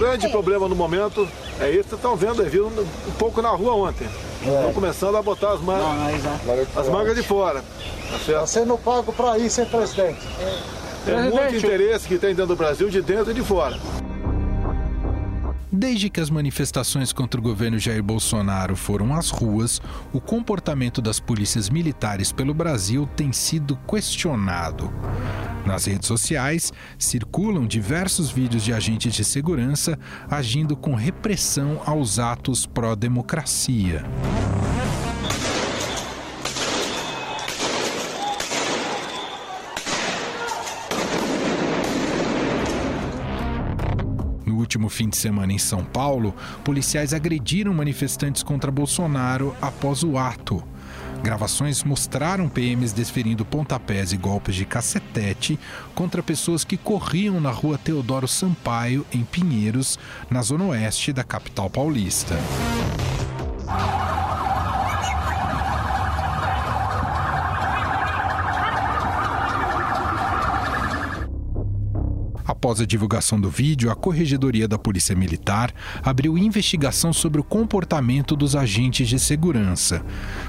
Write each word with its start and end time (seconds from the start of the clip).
grande 0.00 0.28
problema 0.30 0.66
no 0.66 0.74
momento 0.74 1.28
é 1.60 1.70
isso 1.70 1.82
que 1.84 1.90
vocês 1.90 1.92
estão 1.92 2.16
vendo, 2.16 2.42
viram 2.44 2.68
um 2.68 3.12
pouco 3.18 3.42
na 3.42 3.50
rua 3.50 3.74
ontem. 3.74 4.08
Estão 4.40 4.72
começando 4.72 5.16
a 5.16 5.22
botar 5.22 5.52
as, 5.52 5.60
man... 5.60 5.78
as 6.74 6.88
mangas 6.88 7.14
de 7.14 7.22
fora. 7.22 7.62
Está 8.18 8.46
sendo 8.46 8.78
pago 8.78 9.12
para 9.12 9.38
isso, 9.38 9.60
hein, 9.60 9.66
presidente? 9.70 10.20
É 11.06 11.22
muito 11.30 11.54
interesse 11.54 12.08
que 12.08 12.18
tem 12.18 12.30
dentro 12.30 12.54
do 12.54 12.56
Brasil, 12.56 12.88
de 12.88 13.02
dentro 13.02 13.30
e 13.30 13.34
de 13.34 13.42
fora. 13.42 13.78
Desde 15.70 16.10
que 16.10 16.20
as 16.20 16.30
manifestações 16.30 17.12
contra 17.12 17.38
o 17.38 17.42
governo 17.42 17.78
Jair 17.78 18.02
Bolsonaro 18.02 18.74
foram 18.76 19.14
às 19.14 19.30
ruas, 19.30 19.80
o 20.12 20.20
comportamento 20.20 21.00
das 21.00 21.20
polícias 21.20 21.70
militares 21.70 22.32
pelo 22.32 22.52
Brasil 22.52 23.08
tem 23.16 23.32
sido 23.32 23.78
questionado. 23.88 24.92
Nas 25.64 25.84
redes 25.84 26.08
sociais, 26.08 26.72
circulam 26.98 27.66
diversos 27.66 28.30
vídeos 28.30 28.64
de 28.64 28.72
agentes 28.72 29.12
de 29.12 29.24
segurança 29.24 29.98
agindo 30.28 30.76
com 30.76 30.94
repressão 30.94 31.80
aos 31.84 32.18
atos 32.18 32.66
pró-democracia. 32.66 34.04
No 44.46 44.56
último 44.56 44.88
fim 44.88 45.08
de 45.08 45.16
semana 45.16 45.52
em 45.52 45.58
São 45.58 45.84
Paulo, 45.84 46.34
policiais 46.64 47.12
agrediram 47.12 47.74
manifestantes 47.74 48.42
contra 48.42 48.70
Bolsonaro 48.70 49.54
após 49.60 50.02
o 50.02 50.16
ato. 50.16 50.62
Gravações 51.22 51.84
mostraram 51.84 52.48
PMs 52.48 52.92
desferindo 52.92 53.44
pontapés 53.44 54.12
e 54.12 54.16
golpes 54.16 54.54
de 54.54 54.64
cacetete 54.64 55.58
contra 55.94 56.22
pessoas 56.22 56.64
que 56.64 56.76
corriam 56.76 57.40
na 57.40 57.50
rua 57.50 57.76
Teodoro 57.76 58.26
Sampaio, 58.26 59.06
em 59.12 59.22
Pinheiros, 59.24 59.98
na 60.30 60.42
zona 60.42 60.64
oeste 60.64 61.12
da 61.12 61.22
capital 61.22 61.68
paulista. 61.68 62.36
Após 72.60 72.78
a 72.78 72.84
divulgação 72.84 73.40
do 73.40 73.48
vídeo, 73.48 73.90
a 73.90 73.96
Corregedoria 73.96 74.68
da 74.68 74.76
Polícia 74.76 75.16
Militar 75.16 75.72
abriu 76.02 76.36
investigação 76.36 77.10
sobre 77.10 77.40
o 77.40 77.42
comportamento 77.42 78.36
dos 78.36 78.54
agentes 78.54 79.08
de 79.08 79.18
segurança. 79.18 80.04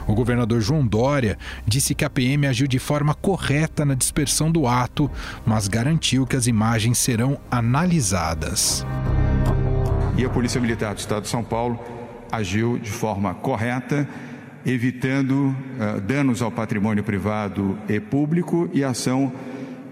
O 0.06 0.14
governador 0.14 0.60
João 0.60 0.86
Dória 0.86 1.38
disse 1.66 1.96
que 1.96 2.04
a 2.04 2.10
PM 2.10 2.46
agiu 2.48 2.68
de 2.68 2.80
forma 2.80 3.14
correta 3.14 3.86
na 3.86 3.94
dispersão 3.94 4.52
do 4.52 4.68
ato, 4.68 5.10
mas 5.46 5.70
garantiu 5.70 6.28
que 6.28 6.36
as 6.36 6.48
imagens 6.48 6.98
serão 6.98 7.40
analisadas. 7.50 8.86
E 10.18 10.26
a 10.26 10.30
Polícia 10.30 10.60
Militar 10.60 10.94
do 10.94 11.00
Estado 11.00 11.22
de 11.22 11.30
São 11.30 11.46
Paulo 11.46 11.80
agiu 12.30 12.78
de 12.78 12.92
forma 12.92 13.36
correta, 13.36 14.06
evitando 14.66 15.56
uh, 15.56 16.02
danos 16.02 16.42
ao 16.42 16.52
patrimônio 16.52 17.06
privado 17.06 17.80
e 17.88 18.02
público 18.02 18.70
e 18.74 18.84
ação 18.84 19.32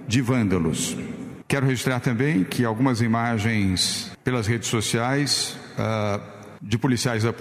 de 0.06 0.22
vândalos. 0.22 0.98
Quero 1.50 1.66
registrar 1.66 2.00
também 2.00 2.44
que 2.44 2.64
algumas 2.64 3.02
imagens 3.02 4.12
pelas 4.24 4.46
redes 4.46 4.68
sociais 4.68 5.58
uh, 5.80 6.22
de 6.62 6.78
policiais 6.78 7.24
da 7.24 7.34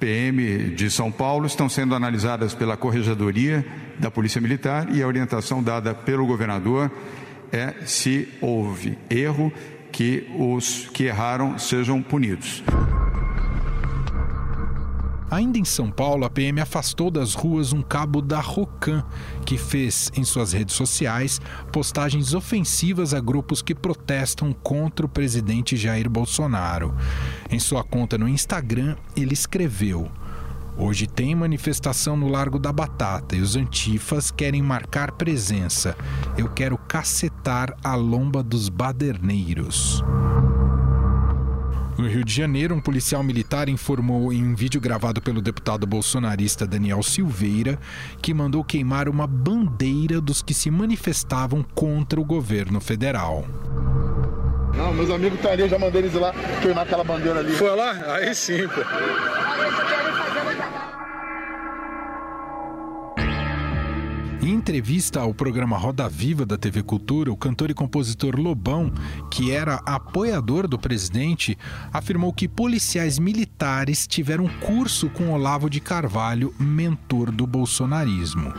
PM 0.00 0.70
de 0.70 0.90
São 0.90 1.12
Paulo 1.12 1.44
estão 1.46 1.68
sendo 1.68 1.94
analisadas 1.94 2.54
pela 2.54 2.78
Corregedoria 2.78 3.62
da 3.98 4.10
Polícia 4.10 4.40
Militar 4.40 4.88
e 4.90 5.02
a 5.02 5.06
orientação 5.06 5.62
dada 5.62 5.92
pelo 5.92 6.26
governador 6.26 6.90
é 7.52 7.74
se 7.84 8.26
houve 8.40 8.96
erro 9.10 9.52
que 9.92 10.26
os 10.38 10.88
que 10.94 11.04
erraram 11.04 11.58
sejam 11.58 12.00
punidos. 12.00 12.64
Ainda 15.30 15.58
em 15.58 15.64
São 15.64 15.90
Paulo, 15.90 16.24
a 16.24 16.30
PM 16.30 16.60
afastou 16.60 17.10
das 17.10 17.34
ruas 17.34 17.72
um 17.72 17.82
cabo 17.82 18.22
da 18.22 18.40
Rocan, 18.40 19.04
que 19.44 19.58
fez 19.58 20.10
em 20.16 20.24
suas 20.24 20.52
redes 20.52 20.74
sociais 20.74 21.40
postagens 21.72 22.32
ofensivas 22.32 23.12
a 23.12 23.20
grupos 23.20 23.60
que 23.60 23.74
protestam 23.74 24.52
contra 24.52 25.04
o 25.04 25.08
presidente 25.08 25.76
Jair 25.76 26.08
Bolsonaro. 26.08 26.94
Em 27.50 27.58
sua 27.58 27.82
conta 27.82 28.16
no 28.16 28.28
Instagram, 28.28 28.96
ele 29.16 29.34
escreveu: 29.34 30.08
Hoje 30.78 31.06
tem 31.06 31.34
manifestação 31.34 32.16
no 32.16 32.28
Largo 32.28 32.58
da 32.58 32.70
Batata 32.70 33.34
e 33.34 33.40
os 33.40 33.56
antifas 33.56 34.30
querem 34.30 34.62
marcar 34.62 35.12
presença. 35.12 35.96
Eu 36.36 36.48
quero 36.50 36.76
cacetar 36.76 37.74
a 37.82 37.94
lomba 37.94 38.42
dos 38.42 38.68
baderneiros. 38.68 40.04
No 41.98 42.06
Rio 42.06 42.22
de 42.22 42.32
Janeiro, 42.32 42.74
um 42.74 42.80
policial 42.80 43.22
militar 43.22 43.70
informou 43.70 44.30
em 44.30 44.44
um 44.44 44.54
vídeo 44.54 44.78
gravado 44.78 45.22
pelo 45.22 45.40
deputado 45.40 45.86
bolsonarista 45.86 46.66
Daniel 46.66 47.02
Silveira 47.02 47.78
que 48.20 48.34
mandou 48.34 48.62
queimar 48.62 49.08
uma 49.08 49.26
bandeira 49.26 50.20
dos 50.20 50.42
que 50.42 50.52
se 50.52 50.70
manifestavam 50.70 51.64
contra 51.74 52.20
o 52.20 52.24
governo 52.24 52.80
federal. 52.82 53.46
Não, 54.76 54.92
meus 54.92 55.08
amigos 55.08 55.38
estão 55.38 55.50
ali, 55.50 55.62
eu 55.62 55.68
já 55.70 55.78
mandei 55.78 56.02
eles 56.02 56.12
ir 56.12 56.18
lá 56.18 56.34
queimar 56.60 56.84
aquela 56.84 57.02
bandeira 57.02 57.38
ali. 57.40 57.52
Foi 57.52 57.74
lá? 57.74 57.92
Aí 58.14 58.34
sim, 58.34 58.68
pô. 58.68 58.82
Em 64.46 64.54
entrevista 64.54 65.18
ao 65.18 65.34
programa 65.34 65.76
Roda 65.76 66.08
Viva 66.08 66.46
da 66.46 66.56
TV 66.56 66.80
Cultura, 66.80 67.32
o 67.32 67.36
cantor 67.36 67.68
e 67.68 67.74
compositor 67.74 68.36
Lobão, 68.36 68.92
que 69.28 69.50
era 69.50 69.82
apoiador 69.84 70.68
do 70.68 70.78
presidente, 70.78 71.58
afirmou 71.92 72.32
que 72.32 72.46
policiais 72.46 73.18
militares 73.18 74.06
tiveram 74.06 74.48
curso 74.60 75.10
com 75.10 75.32
Olavo 75.32 75.68
de 75.68 75.80
Carvalho, 75.80 76.54
mentor 76.60 77.32
do 77.32 77.44
bolsonarismo. 77.44 78.54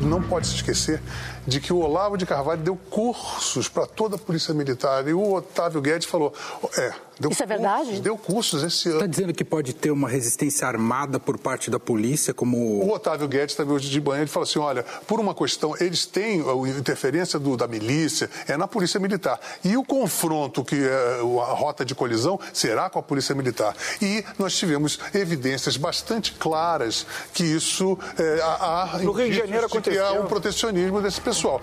Não 0.00 0.22
pode 0.22 0.46
se 0.46 0.54
esquecer 0.54 1.02
de 1.46 1.60
que 1.60 1.70
o 1.70 1.76
Olavo 1.76 2.16
de 2.16 2.24
Carvalho 2.24 2.62
deu 2.62 2.74
cursos 2.74 3.68
para 3.68 3.86
toda 3.86 4.16
a 4.16 4.18
Polícia 4.18 4.54
Militar 4.54 5.06
e 5.06 5.12
o 5.12 5.34
Otávio 5.34 5.82
Guedes 5.82 6.08
falou: 6.08 6.32
é, 6.78 6.94
deu 7.18 7.30
Isso 7.30 7.38
cursos, 7.38 7.40
é 7.40 7.46
verdade? 7.46 8.00
Deu 8.00 8.16
cursos 8.16 8.62
esse 8.62 8.88
ano. 8.88 8.98
Está 8.98 9.06
dizendo 9.06 9.32
que 9.32 9.44
pode 9.44 9.72
ter 9.72 9.90
uma 9.90 10.08
resistência 10.08 10.66
armada 10.66 11.18
por 11.18 11.38
parte 11.38 11.70
da 11.70 11.78
polícia, 11.78 12.32
como. 12.34 12.56
O 12.56 12.92
Otávio 12.92 13.28
Guedes 13.28 13.54
também 13.54 13.74
hoje 13.74 13.88
de 13.88 14.00
manhã 14.00 14.20
ele 14.20 14.30
falou 14.30 14.44
assim: 14.44 14.58
olha, 14.58 14.84
por 15.06 15.20
uma 15.20 15.34
questão, 15.34 15.74
eles 15.80 16.06
têm 16.06 16.40
a 16.40 16.68
interferência 16.78 17.38
do, 17.38 17.56
da 17.56 17.66
milícia, 17.66 18.28
é 18.46 18.56
na 18.56 18.66
Polícia 18.66 18.98
Militar. 19.00 19.40
E 19.64 19.76
o 19.76 19.84
confronto, 19.84 20.64
que 20.64 20.76
é 20.76 21.20
a 21.20 21.52
rota 21.52 21.84
de 21.84 21.94
colisão, 21.94 22.38
será 22.52 22.88
com 22.90 22.98
a 22.98 23.02
Polícia 23.02 23.34
Militar. 23.34 23.74
E 24.00 24.24
nós 24.38 24.56
tivemos 24.56 24.98
evidências 25.14 25.76
bastante 25.76 26.32
claras 26.32 27.06
que 27.32 27.44
isso 27.44 27.98
é, 28.18 28.40
há, 28.42 28.82
há 28.94 28.98
No 28.98 29.12
Rio 29.12 29.30
de 29.30 29.36
Janeiro 29.36 29.68
de 29.68 29.80
que 29.80 29.98
há 29.98 30.02
aconteceu. 30.08 30.22
um 30.22 30.26
protecionismo 30.26 31.00
desse 31.00 31.20
pessoal. 31.20 31.60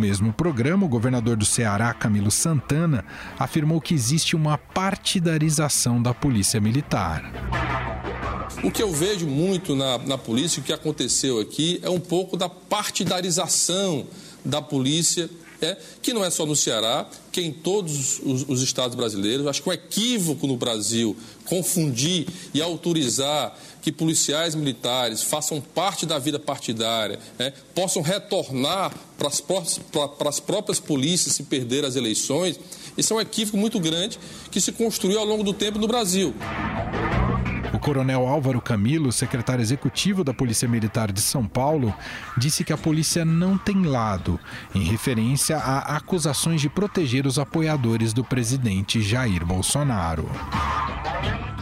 Mesmo 0.00 0.32
programa, 0.32 0.86
o 0.86 0.88
governador 0.88 1.36
do 1.36 1.44
Ceará, 1.44 1.92
Camilo 1.92 2.30
Santana, 2.30 3.04
afirmou 3.38 3.82
que 3.82 3.92
existe 3.92 4.34
uma 4.34 4.56
partidarização 4.56 6.02
da 6.02 6.14
Polícia 6.14 6.58
Militar. 6.58 7.22
O 8.64 8.70
que 8.70 8.82
eu 8.82 8.90
vejo 8.90 9.26
muito 9.26 9.76
na, 9.76 9.98
na 9.98 10.16
polícia, 10.16 10.58
o 10.58 10.64
que 10.64 10.72
aconteceu 10.72 11.38
aqui, 11.38 11.78
é 11.82 11.90
um 11.90 12.00
pouco 12.00 12.34
da 12.34 12.48
partidarização 12.48 14.06
da 14.42 14.62
polícia, 14.62 15.28
é, 15.60 15.76
que 16.02 16.12
não 16.12 16.24
é 16.24 16.30
só 16.30 16.46
no 16.46 16.56
Ceará, 16.56 17.06
que 17.30 17.40
é 17.40 17.44
em 17.44 17.52
todos 17.52 18.20
os, 18.20 18.48
os 18.48 18.62
estados 18.62 18.96
brasileiros. 18.96 19.46
Acho 19.46 19.62
que 19.62 19.68
é 19.68 19.72
um 19.72 19.74
equívoco 19.74 20.46
no 20.46 20.56
Brasil 20.56 21.16
confundir 21.44 22.26
e 22.54 22.62
autorizar 22.62 23.56
que 23.82 23.90
policiais 23.90 24.54
militares 24.54 25.22
façam 25.22 25.60
parte 25.60 26.04
da 26.04 26.18
vida 26.18 26.38
partidária, 26.38 27.18
é, 27.38 27.52
possam 27.74 28.02
retornar 28.02 28.94
para 29.16 29.28
as 29.28 29.40
para 29.40 30.28
as 30.28 30.40
próprias 30.40 30.78
polícias 30.78 31.34
se 31.34 31.44
perder 31.44 31.84
as 31.84 31.96
eleições. 31.96 32.58
Isso 32.96 33.12
é 33.12 33.16
um 33.16 33.20
equívoco 33.20 33.56
muito 33.56 33.80
grande 33.80 34.18
que 34.50 34.60
se 34.60 34.72
construiu 34.72 35.18
ao 35.18 35.24
longo 35.24 35.42
do 35.42 35.52
tempo 35.52 35.78
no 35.78 35.86
Brasil. 35.86 36.34
Coronel 37.80 38.28
Álvaro 38.28 38.60
Camilo, 38.60 39.10
secretário 39.10 39.62
executivo 39.62 40.22
da 40.22 40.32
Polícia 40.32 40.68
Militar 40.68 41.10
de 41.10 41.20
São 41.20 41.46
Paulo, 41.46 41.92
disse 42.36 42.62
que 42.62 42.72
a 42.72 42.78
polícia 42.78 43.24
não 43.24 43.56
tem 43.56 43.82
lado, 43.82 44.38
em 44.74 44.84
referência 44.84 45.56
a 45.56 45.96
acusações 45.96 46.60
de 46.60 46.68
proteger 46.68 47.26
os 47.26 47.38
apoiadores 47.38 48.12
do 48.12 48.22
presidente 48.22 49.00
Jair 49.00 49.44
Bolsonaro. 49.44 50.28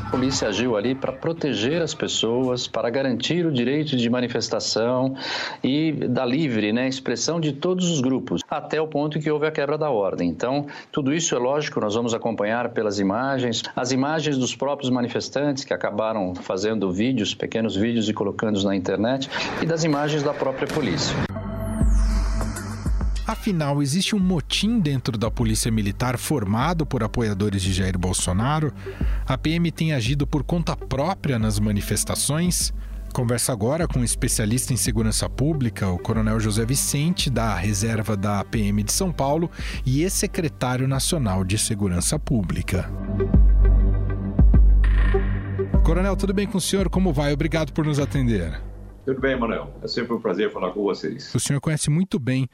A 0.08 0.10
polícia 0.10 0.48
agiu 0.48 0.74
ali 0.74 0.94
para 0.94 1.12
proteger 1.12 1.82
as 1.82 1.92
pessoas, 1.92 2.66
para 2.66 2.88
garantir 2.88 3.44
o 3.44 3.52
direito 3.52 3.94
de 3.94 4.08
manifestação 4.08 5.14
e 5.62 5.92
da 5.92 6.24
livre 6.24 6.72
né, 6.72 6.88
expressão 6.88 7.38
de 7.38 7.52
todos 7.52 7.90
os 7.90 8.00
grupos, 8.00 8.40
até 8.48 8.80
o 8.80 8.88
ponto 8.88 9.20
que 9.20 9.30
houve 9.30 9.46
a 9.46 9.50
quebra 9.50 9.76
da 9.76 9.90
ordem. 9.90 10.30
Então, 10.30 10.66
tudo 10.90 11.12
isso 11.12 11.34
é 11.34 11.38
lógico, 11.38 11.78
nós 11.78 11.94
vamos 11.94 12.14
acompanhar 12.14 12.70
pelas 12.70 12.98
imagens, 12.98 13.62
as 13.76 13.92
imagens 13.92 14.38
dos 14.38 14.56
próprios 14.56 14.88
manifestantes 14.88 15.62
que 15.62 15.74
acabaram 15.74 16.34
fazendo 16.34 16.90
vídeos, 16.90 17.34
pequenos 17.34 17.76
vídeos 17.76 18.08
e 18.08 18.14
colocando-os 18.14 18.64
na 18.64 18.74
internet, 18.74 19.28
e 19.60 19.66
das 19.66 19.84
imagens 19.84 20.22
da 20.22 20.32
própria 20.32 20.66
polícia. 20.66 21.14
Afinal, 23.28 23.82
existe 23.82 24.16
um 24.16 24.18
motim 24.18 24.80
dentro 24.80 25.18
da 25.18 25.30
Polícia 25.30 25.70
Militar 25.70 26.16
formado 26.16 26.86
por 26.86 27.04
apoiadores 27.04 27.60
de 27.60 27.74
Jair 27.74 27.98
Bolsonaro? 27.98 28.72
A 29.26 29.36
PM 29.36 29.70
tem 29.70 29.92
agido 29.92 30.26
por 30.26 30.42
conta 30.42 30.74
própria 30.74 31.38
nas 31.38 31.58
manifestações? 31.60 32.72
Conversa 33.12 33.52
agora 33.52 33.86
com 33.86 33.98
um 33.98 34.04
especialista 34.04 34.72
em 34.72 34.78
segurança 34.78 35.28
pública, 35.28 35.90
o 35.90 35.98
Coronel 35.98 36.40
José 36.40 36.64
Vicente, 36.64 37.28
da 37.28 37.54
reserva 37.54 38.16
da 38.16 38.42
PM 38.44 38.82
de 38.82 38.92
São 38.92 39.12
Paulo 39.12 39.50
e 39.84 40.00
ex-secretário 40.04 40.88
nacional 40.88 41.44
de 41.44 41.58
Segurança 41.58 42.18
Pública. 42.18 42.90
Coronel, 45.84 46.16
tudo 46.16 46.32
bem 46.32 46.46
com 46.46 46.56
o 46.56 46.62
senhor? 46.62 46.88
Como 46.88 47.12
vai? 47.12 47.34
Obrigado 47.34 47.74
por 47.74 47.84
nos 47.84 47.98
atender. 47.98 48.58
Tudo 49.08 49.22
bem, 49.22 49.38
Manuel. 49.38 49.74
É 49.82 49.88
sempre 49.88 50.14
um 50.14 50.20
prazer 50.20 50.52
falar 50.52 50.70
com 50.72 50.82
vocês. 50.82 51.34
O 51.34 51.40
senhor 51.40 51.60
conhece 51.60 51.88
muito 51.88 52.18
bem 52.18 52.46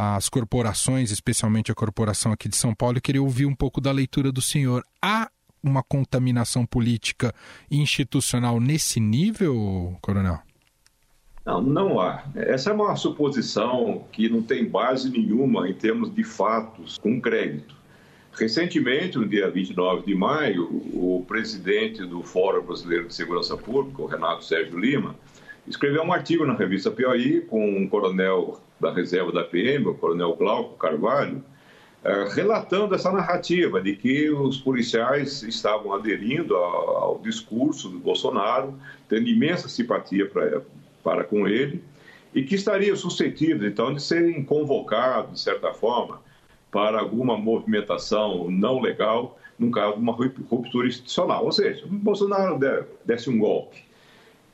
as 0.00 0.28
corporações, 0.28 1.10
especialmente 1.10 1.72
a 1.72 1.74
corporação 1.74 2.30
aqui 2.30 2.48
de 2.48 2.54
São 2.54 2.72
Paulo, 2.72 2.98
e 2.98 3.00
queria 3.00 3.20
ouvir 3.20 3.46
um 3.46 3.54
pouco 3.54 3.80
da 3.80 3.90
leitura 3.90 4.30
do 4.30 4.40
senhor. 4.40 4.84
Há 5.02 5.28
uma 5.60 5.82
contaminação 5.82 6.64
política 6.64 7.34
institucional 7.68 8.60
nesse 8.60 9.00
nível, 9.00 9.98
coronel? 10.00 10.38
Não, 11.44 11.60
não 11.60 12.00
há. 12.00 12.22
Essa 12.36 12.70
é 12.70 12.72
uma 12.72 12.94
suposição 12.94 14.04
que 14.12 14.28
não 14.28 14.40
tem 14.40 14.64
base 14.68 15.10
nenhuma 15.10 15.68
em 15.68 15.74
termos 15.74 16.14
de 16.14 16.22
fatos 16.22 16.96
com 16.98 17.20
crédito. 17.20 17.74
Recentemente, 18.32 19.18
no 19.18 19.26
dia 19.26 19.50
29 19.50 20.06
de 20.06 20.14
maio, 20.14 20.64
o 20.94 21.24
presidente 21.26 22.04
do 22.04 22.22
Fórum 22.22 22.64
Brasileiro 22.64 23.08
de 23.08 23.14
Segurança 23.14 23.56
Pública, 23.56 24.00
o 24.00 24.06
Renato 24.06 24.44
Sérgio 24.44 24.78
Lima, 24.78 25.16
escreveu 25.66 26.04
um 26.04 26.12
artigo 26.12 26.46
na 26.46 26.54
revista 26.54 26.88
Piauí 26.88 27.40
com 27.40 27.68
um 27.68 27.88
coronel 27.88 28.60
da 28.80 28.92
reserva 28.92 29.32
da 29.32 29.44
PM, 29.44 29.86
o 29.86 29.94
coronel 29.94 30.34
Glauco 30.34 30.76
Carvalho, 30.76 31.42
é, 32.04 32.28
relatando 32.32 32.94
essa 32.94 33.10
narrativa 33.10 33.80
de 33.80 33.96
que 33.96 34.30
os 34.30 34.58
policiais 34.58 35.42
estavam 35.42 35.92
aderindo 35.92 36.54
ao, 36.56 37.18
discurso 37.18 37.88
do 37.88 37.98
Bolsonaro, 37.98 38.74
tendo 39.08 39.28
imensa 39.28 39.68
simpatia 39.68 40.26
pra, 40.26 40.62
para 41.02 41.24
com 41.24 41.48
ele, 41.48 41.82
e 42.34 42.42
que 42.42 42.54
estariam 42.54 42.94
suscetíveis, 42.94 43.72
então, 43.72 43.92
de 43.92 44.00
serem 44.00 44.44
convocados, 44.44 45.32
de 45.32 45.40
certa 45.40 45.72
forma, 45.72 46.20
para 46.70 47.00
alguma 47.00 47.36
movimentação 47.36 48.50
não 48.50 48.80
legal, 48.80 49.38
no 49.58 49.70
caso 49.70 49.96
uma 49.96 50.12
ruptura 50.12 50.86
institucional. 50.86 51.44
Ou 51.44 51.50
seja, 51.50 51.84
o 51.84 51.88
Bolsonaro 51.88 52.58
desse 53.04 53.28
um 53.28 53.38
golpe 53.38 53.88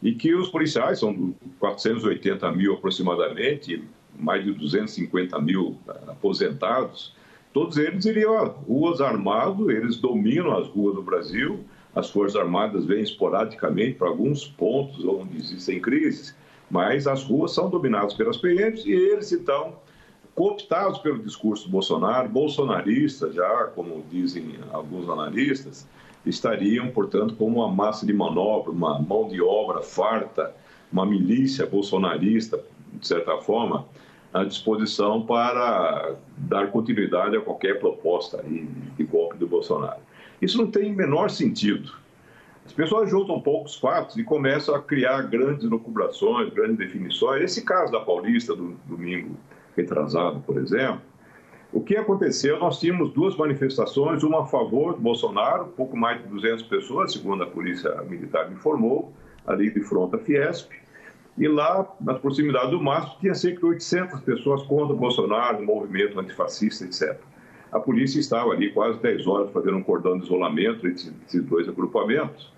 e 0.04 0.14
que 0.14 0.34
os 0.34 0.50
policiais, 0.50 0.98
são 0.98 1.34
480 1.58 2.52
mil 2.52 2.74
aproximadamente, 2.74 3.82
mais 4.18 4.44
de 4.44 4.52
250 4.52 5.38
mil 5.40 5.76
aposentados, 6.08 7.14
todos 7.52 7.76
eles 7.76 8.04
iriam 8.04 8.36
a 8.36 8.44
ruas 8.44 9.00
armados, 9.00 9.68
eles 9.68 9.96
dominam 9.96 10.56
as 10.56 10.68
ruas 10.68 10.94
do 10.94 11.02
Brasil, 11.02 11.64
as 11.94 12.10
Forças 12.10 12.40
Armadas 12.40 12.84
vêm 12.84 13.02
esporadicamente 13.02 13.94
para 13.94 14.08
alguns 14.08 14.44
pontos 14.44 15.04
onde 15.04 15.36
existem 15.36 15.80
crises, 15.80 16.34
mas 16.68 17.06
as 17.06 17.22
ruas 17.22 17.52
são 17.52 17.70
dominadas 17.70 18.14
pelas 18.14 18.36
PMs 18.36 18.84
e 18.84 18.92
eles, 18.92 19.30
então, 19.30 19.76
cooptados 20.34 20.98
pelo 20.98 21.20
discurso 21.20 21.66
do 21.66 21.70
Bolsonaro, 21.70 22.28
bolsonaristas 22.28 23.34
já, 23.34 23.64
como 23.74 24.04
dizem 24.10 24.56
alguns 24.72 25.08
analistas, 25.08 25.86
estariam, 26.26 26.88
portanto, 26.88 27.36
como 27.36 27.58
uma 27.58 27.70
massa 27.70 28.04
de 28.04 28.12
manobra, 28.12 28.72
uma 28.72 28.98
mão 28.98 29.28
de 29.28 29.40
obra 29.40 29.80
farta, 29.80 30.52
uma 30.90 31.06
milícia 31.06 31.66
bolsonarista, 31.66 32.60
de 32.92 33.06
certa 33.06 33.36
forma, 33.38 33.86
à 34.34 34.42
disposição 34.42 35.24
para 35.24 36.16
dar 36.36 36.72
continuidade 36.72 37.36
a 37.36 37.40
qualquer 37.40 37.78
proposta 37.78 38.42
de 38.42 39.04
golpe 39.04 39.38
do 39.38 39.46
Bolsonaro. 39.46 40.00
Isso 40.42 40.58
não 40.58 40.68
tem 40.68 40.92
menor 40.92 41.30
sentido. 41.30 41.92
As 42.66 42.72
pessoas 42.72 43.08
juntam 43.08 43.40
poucos 43.40 43.76
fatos 43.76 44.16
e 44.16 44.24
começam 44.24 44.74
a 44.74 44.82
criar 44.82 45.22
grandes 45.22 45.68
locubrações, 45.70 46.52
grandes 46.52 46.78
definições. 46.78 47.44
Esse 47.44 47.62
caso 47.62 47.92
da 47.92 48.00
Paulista, 48.00 48.56
do 48.56 48.76
domingo 48.86 49.36
retrasado, 49.76 50.40
por 50.40 50.58
exemplo, 50.58 51.00
o 51.72 51.80
que 51.80 51.96
aconteceu? 51.96 52.58
Nós 52.58 52.80
tínhamos 52.80 53.12
duas 53.12 53.36
manifestações, 53.36 54.22
uma 54.24 54.42
a 54.42 54.46
favor 54.46 54.94
do 54.94 55.00
Bolsonaro, 55.00 55.66
pouco 55.76 55.96
mais 55.96 56.20
de 56.20 56.28
200 56.28 56.64
pessoas, 56.64 57.12
segundo 57.12 57.44
a 57.44 57.46
Polícia 57.46 57.90
Militar 58.02 58.50
informou, 58.50 59.12
ali 59.46 59.70
de 59.72 59.80
fronte 59.80 60.16
à 60.16 60.18
Fiesp, 60.18 60.72
e 61.36 61.48
lá, 61.48 61.86
nas 62.00 62.18
proximidades 62.20 62.70
do 62.70 62.80
MASP, 62.80 63.20
tinha 63.20 63.34
cerca 63.34 63.58
de 63.58 63.66
800 63.66 64.20
pessoas 64.20 64.62
contra 64.62 64.94
o 64.94 64.96
Bolsonaro, 64.96 65.58
o 65.58 65.66
movimento 65.66 66.18
antifascista, 66.20 66.84
etc. 66.84 67.20
A 67.72 67.80
polícia 67.80 68.20
estava 68.20 68.52
ali 68.52 68.70
quase 68.72 69.00
10 69.00 69.26
horas 69.26 69.50
fazendo 69.52 69.76
um 69.76 69.82
cordão 69.82 70.16
de 70.16 70.24
isolamento 70.24 70.86
entre 70.86 71.12
esses 71.26 71.42
dois 71.44 71.68
agrupamentos, 71.68 72.52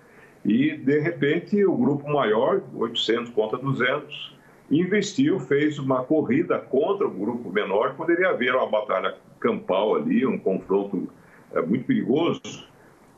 e, 0.45 0.77
de 0.77 0.99
repente, 0.99 1.65
o 1.65 1.75
grupo 1.75 2.07
maior, 2.09 2.61
800 2.75 3.31
contra 3.31 3.57
200, 3.57 4.37
investiu, 4.69 5.39
fez 5.39 5.79
uma 5.79 6.03
corrida 6.03 6.59
contra 6.59 7.07
o 7.07 7.11
grupo 7.11 7.51
menor, 7.51 7.95
poderia 7.95 8.29
haver 8.29 8.53
uma 8.53 8.69
batalha 8.69 9.15
campal 9.39 9.95
ali, 9.95 10.25
um 10.25 10.37
confronto 10.37 11.09
é, 11.51 11.61
muito 11.61 11.85
perigoso. 11.85 12.66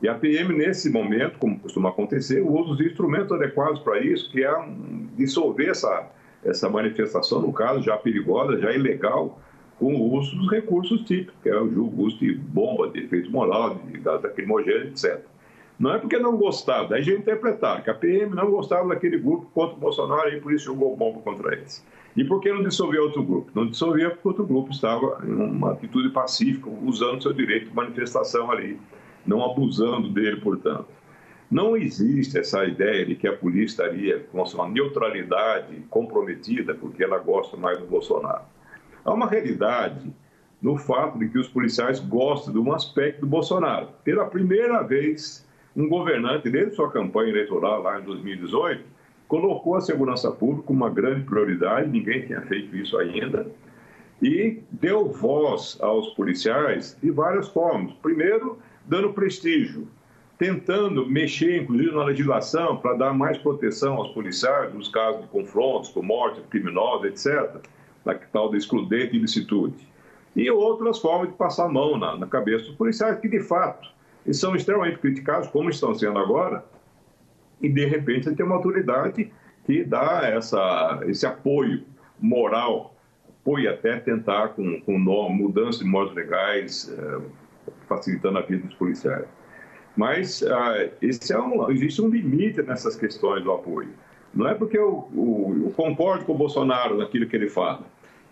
E 0.02 0.08
a 0.08 0.14
PM, 0.14 0.54
nesse 0.54 0.90
momento, 0.90 1.38
como 1.38 1.58
costuma 1.58 1.90
acontecer, 1.90 2.40
usa 2.40 2.72
os 2.72 2.80
instrumentos 2.80 3.32
adequados 3.32 3.80
para 3.80 4.00
isso, 4.00 4.30
que 4.30 4.42
é 4.42 4.50
dissolver 5.16 5.68
essa, 5.68 6.08
essa 6.42 6.68
manifestação, 6.70 7.42
no 7.42 7.52
caso, 7.52 7.82
já 7.82 7.96
perigosa, 7.98 8.58
já 8.58 8.72
ilegal, 8.72 9.38
com 9.78 9.94
o 9.94 10.14
uso 10.14 10.36
dos 10.36 10.50
recursos 10.50 11.02
típicos, 11.02 11.34
que 11.42 11.48
é 11.48 11.58
o 11.58 11.94
uso 11.98 12.18
de 12.18 12.34
bomba, 12.34 12.88
de 12.88 13.00
efeito 13.00 13.30
moral, 13.30 13.74
de 13.74 13.98
gás 13.98 14.22
lacrimogêneo, 14.22 14.88
etc. 14.88 15.20
Não 15.78 15.94
é 15.94 15.98
porque 15.98 16.18
não 16.18 16.36
gostava, 16.36 16.88
daí 16.88 17.02
já 17.02 17.12
interpretaram 17.12 17.82
que 17.82 17.88
a 17.88 17.94
PM 17.94 18.34
não 18.34 18.50
gostava 18.50 18.86
daquele 18.88 19.16
grupo 19.18 19.46
contra 19.54 19.74
o 19.74 19.80
Bolsonaro 19.80 20.28
e 20.28 20.38
por 20.38 20.52
isso 20.52 20.66
jogou 20.66 20.94
bomba 20.94 21.20
contra 21.20 21.54
eles. 21.54 21.82
E 22.14 22.22
por 22.22 22.40
que 22.40 22.52
não 22.52 22.62
dissolveu 22.62 23.04
outro 23.04 23.22
grupo? 23.22 23.50
Não 23.54 23.66
dissolvia 23.66 24.10
porque 24.10 24.28
outro 24.28 24.44
grupo 24.44 24.70
estava 24.70 25.22
em 25.24 25.32
uma 25.32 25.72
atitude 25.72 26.10
pacífica, 26.10 26.68
usando 26.84 27.22
seu 27.22 27.32
direito 27.32 27.70
de 27.70 27.74
manifestação 27.74 28.50
ali, 28.50 28.78
não 29.26 29.44
abusando 29.44 30.08
dele, 30.08 30.40
portanto. 30.40 30.88
Não 31.50 31.76
existe 31.76 32.38
essa 32.38 32.64
ideia 32.64 33.04
de 33.04 33.16
que 33.16 33.26
a 33.26 33.36
polícia 33.36 33.82
estaria 33.84 34.20
com 34.30 34.42
uma 34.42 34.68
neutralidade 34.68 35.84
comprometida 35.90 36.74
porque 36.74 37.02
ela 37.02 37.18
gosta 37.18 37.56
mais 37.56 37.78
do 37.78 37.86
Bolsonaro. 37.86 38.44
Há 39.04 39.12
uma 39.12 39.26
realidade 39.26 40.12
no 40.62 40.76
fato 40.76 41.18
de 41.18 41.28
que 41.28 41.38
os 41.38 41.48
policiais 41.48 41.98
gostam 41.98 42.52
de 42.52 42.58
um 42.58 42.72
aspecto 42.72 43.22
do 43.22 43.26
Bolsonaro. 43.26 43.88
Pela 44.04 44.26
primeira 44.26 44.82
vez, 44.82 45.46
um 45.74 45.88
governante, 45.88 46.50
desde 46.50 46.76
sua 46.76 46.90
campanha 46.90 47.30
eleitoral 47.30 47.82
lá 47.82 47.98
em 47.98 48.04
2018, 48.04 48.84
colocou 49.26 49.76
a 49.76 49.80
segurança 49.80 50.30
pública 50.30 50.66
como 50.66 50.84
uma 50.84 50.90
grande 50.90 51.24
prioridade, 51.24 51.88
ninguém 51.88 52.26
tinha 52.26 52.42
feito 52.42 52.76
isso 52.76 52.98
ainda, 52.98 53.50
e 54.22 54.60
deu 54.70 55.08
voz 55.08 55.78
aos 55.80 56.10
policiais 56.10 56.96
de 57.02 57.10
várias 57.10 57.48
formas. 57.48 57.92
Primeiro, 58.02 58.58
dando 58.90 59.12
prestígio, 59.12 59.86
tentando 60.36 61.06
mexer, 61.06 61.62
inclusive, 61.62 61.92
na 61.92 62.02
legislação 62.02 62.76
para 62.78 62.94
dar 62.94 63.14
mais 63.14 63.38
proteção 63.38 63.94
aos 63.94 64.08
policiais 64.08 64.74
nos 64.74 64.88
casos 64.88 65.22
de 65.22 65.28
confrontos 65.28 65.90
com 65.90 66.02
morte 66.02 66.40
criminosa, 66.50 67.06
etc., 67.06 67.64
na 68.04 68.14
tal 68.14 68.50
da 68.50 68.58
excludente 68.58 69.14
ilicitude. 69.14 69.88
E 70.34 70.50
outras 70.50 70.98
formas 70.98 71.28
de 71.28 71.34
passar 71.36 71.66
a 71.66 71.68
mão 71.68 71.96
na, 71.96 72.16
na 72.16 72.26
cabeça 72.26 72.64
dos 72.64 72.74
policiais, 72.74 73.20
que 73.20 73.28
de 73.28 73.38
fato 73.38 73.88
são 74.32 74.56
extremamente 74.56 74.98
criticados, 74.98 75.46
como 75.48 75.70
estão 75.70 75.94
sendo 75.94 76.18
agora, 76.18 76.64
e 77.62 77.68
de 77.68 77.86
repente 77.86 78.34
tem 78.34 78.44
uma 78.44 78.56
autoridade 78.56 79.30
que 79.66 79.84
dá 79.84 80.22
essa, 80.24 81.00
esse 81.06 81.24
apoio 81.24 81.84
moral, 82.18 82.96
apoio 83.40 83.70
até 83.70 84.00
tentar 84.00 84.48
com, 84.48 84.80
com 84.80 84.98
mudança 84.98 85.78
de 85.78 85.84
modos 85.84 86.12
legais, 86.12 86.92
é, 86.92 87.39
facilitando 87.90 88.38
a 88.38 88.42
vida 88.42 88.66
dos 88.66 88.76
policiais. 88.76 89.26
Mas 89.96 90.42
ah, 90.42 90.88
esse 91.02 91.32
é 91.32 91.38
um, 91.38 91.70
existe 91.70 92.00
um 92.00 92.08
limite 92.08 92.62
nessas 92.62 92.94
questões 92.94 93.42
do 93.42 93.52
apoio. 93.52 93.90
Não 94.32 94.48
é 94.48 94.54
porque 94.54 94.78
eu, 94.78 95.08
eu, 95.12 95.62
eu 95.64 95.70
concordo 95.72 96.24
com 96.24 96.32
o 96.32 96.38
Bolsonaro 96.38 96.96
naquilo 96.96 97.26
que 97.26 97.34
ele 97.34 97.50
fala, 97.50 97.82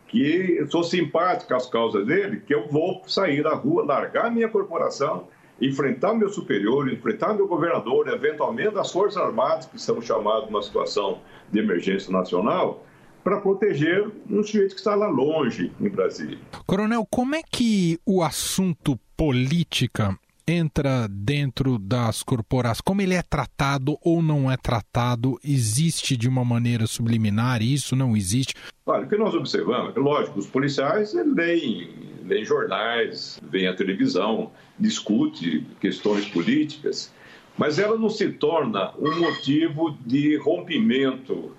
que 0.07 0.65
sou 0.71 0.85
simpático 0.85 1.53
às 1.53 1.69
causas 1.69 2.07
dele, 2.07 2.41
que 2.47 2.55
eu 2.55 2.69
vou 2.69 3.03
sair 3.07 3.43
da 3.43 3.55
rua, 3.55 3.85
largar 3.85 4.31
minha 4.31 4.49
corporação 4.49 5.27
enfrentar 5.61 6.15
meu 6.15 6.29
superior, 6.29 6.91
enfrentar 6.91 7.35
meu 7.35 7.47
governador, 7.47 8.09
eventualmente 8.09 8.79
as 8.79 8.93
Forças 8.93 9.21
Armadas, 9.21 9.67
que 9.67 9.81
são 9.81 10.01
chamadas 10.01 10.47
numa 10.47 10.63
situação 10.63 11.21
de 11.51 11.59
emergência 11.59 12.13
nacional, 12.13 12.85
para 13.29 13.43
proteger 13.43 14.11
um 14.31 14.43
sujeito 14.43 14.75
que 14.75 14.81
está 14.81 14.95
lá 14.95 15.07
longe, 15.07 15.71
em 15.79 15.89
Brasília. 15.91 16.39
Coronel, 16.65 17.07
como 17.11 17.35
é 17.35 17.43
que 17.43 18.01
o 18.07 18.23
assunto 18.23 18.99
política 19.15 20.19
entra 20.47 21.07
dentro 21.07 21.79
das 21.79 22.23
corporações? 22.23 22.81
Como 22.81 23.03
ele 23.03 23.13
é 23.13 23.21
tratado 23.21 23.99
ou 24.03 24.23
não 24.23 24.51
é 24.51 24.57
tratado? 24.57 25.39
Existe 25.45 26.17
de 26.17 26.27
uma 26.27 26.43
maneira 26.43 26.87
subliminar? 26.87 27.61
Isso 27.61 27.95
não 27.95 28.17
existe? 28.17 28.55
Olha, 28.87 29.05
o 29.05 29.09
que 29.11 29.19
nós 29.19 29.35
observamos, 29.35 29.95
é 29.95 30.01
lógico, 30.01 30.39
os 30.39 30.47
policiais 30.47 31.13
leem, 31.13 31.91
leem 32.25 32.47
jornais, 32.47 33.39
veem 33.43 33.67
a 33.67 33.77
televisão, 33.77 34.51
discute 34.79 35.67
questões 35.83 36.25
políticas, 36.25 37.13
mas 37.59 37.79
ela 37.79 37.99
não 37.99 38.09
se 38.09 38.31
torna 38.31 38.95
um 38.99 39.21
motivo 39.21 39.99
de 40.07 40.39
rompimento 40.39 41.58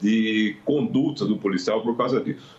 de 0.00 0.56
conduta 0.64 1.24
do 1.24 1.36
policial 1.36 1.82
por 1.82 1.96
causa 1.96 2.20
disso. 2.20 2.56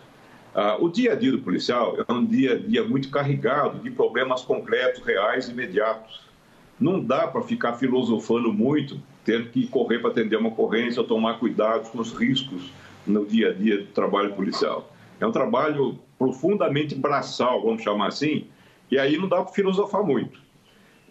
Ah, 0.54 0.76
o 0.78 0.88
dia 0.88 1.12
a 1.12 1.14
dia 1.14 1.32
do 1.32 1.38
policial 1.38 1.96
é 2.06 2.12
um 2.12 2.24
dia 2.24 2.52
a 2.52 2.58
dia 2.58 2.84
muito 2.84 3.08
carregado 3.10 3.78
de 3.78 3.90
problemas 3.90 4.42
concretos, 4.42 5.02
reais, 5.04 5.48
imediatos. 5.48 6.20
Não 6.78 7.00
dá 7.00 7.26
para 7.26 7.42
ficar 7.42 7.74
filosofando 7.74 8.52
muito, 8.52 9.00
tendo 9.24 9.48
que 9.48 9.66
correr 9.66 10.00
para 10.00 10.10
atender 10.10 10.36
uma 10.36 10.48
ocorrência 10.48 11.02
tomar 11.04 11.38
cuidado 11.38 11.90
com 11.90 11.98
os 11.98 12.12
riscos 12.12 12.70
no 13.06 13.24
dia 13.24 13.50
a 13.50 13.52
dia 13.52 13.78
do 13.78 13.86
trabalho 13.86 14.34
policial. 14.34 14.92
É 15.18 15.26
um 15.26 15.32
trabalho 15.32 15.98
profundamente 16.18 16.94
braçal, 16.94 17.62
vamos 17.62 17.82
chamar 17.82 18.08
assim, 18.08 18.46
e 18.90 18.98
aí 18.98 19.16
não 19.16 19.28
dá 19.28 19.42
para 19.42 19.52
filosofar 19.52 20.04
muito. 20.04 20.38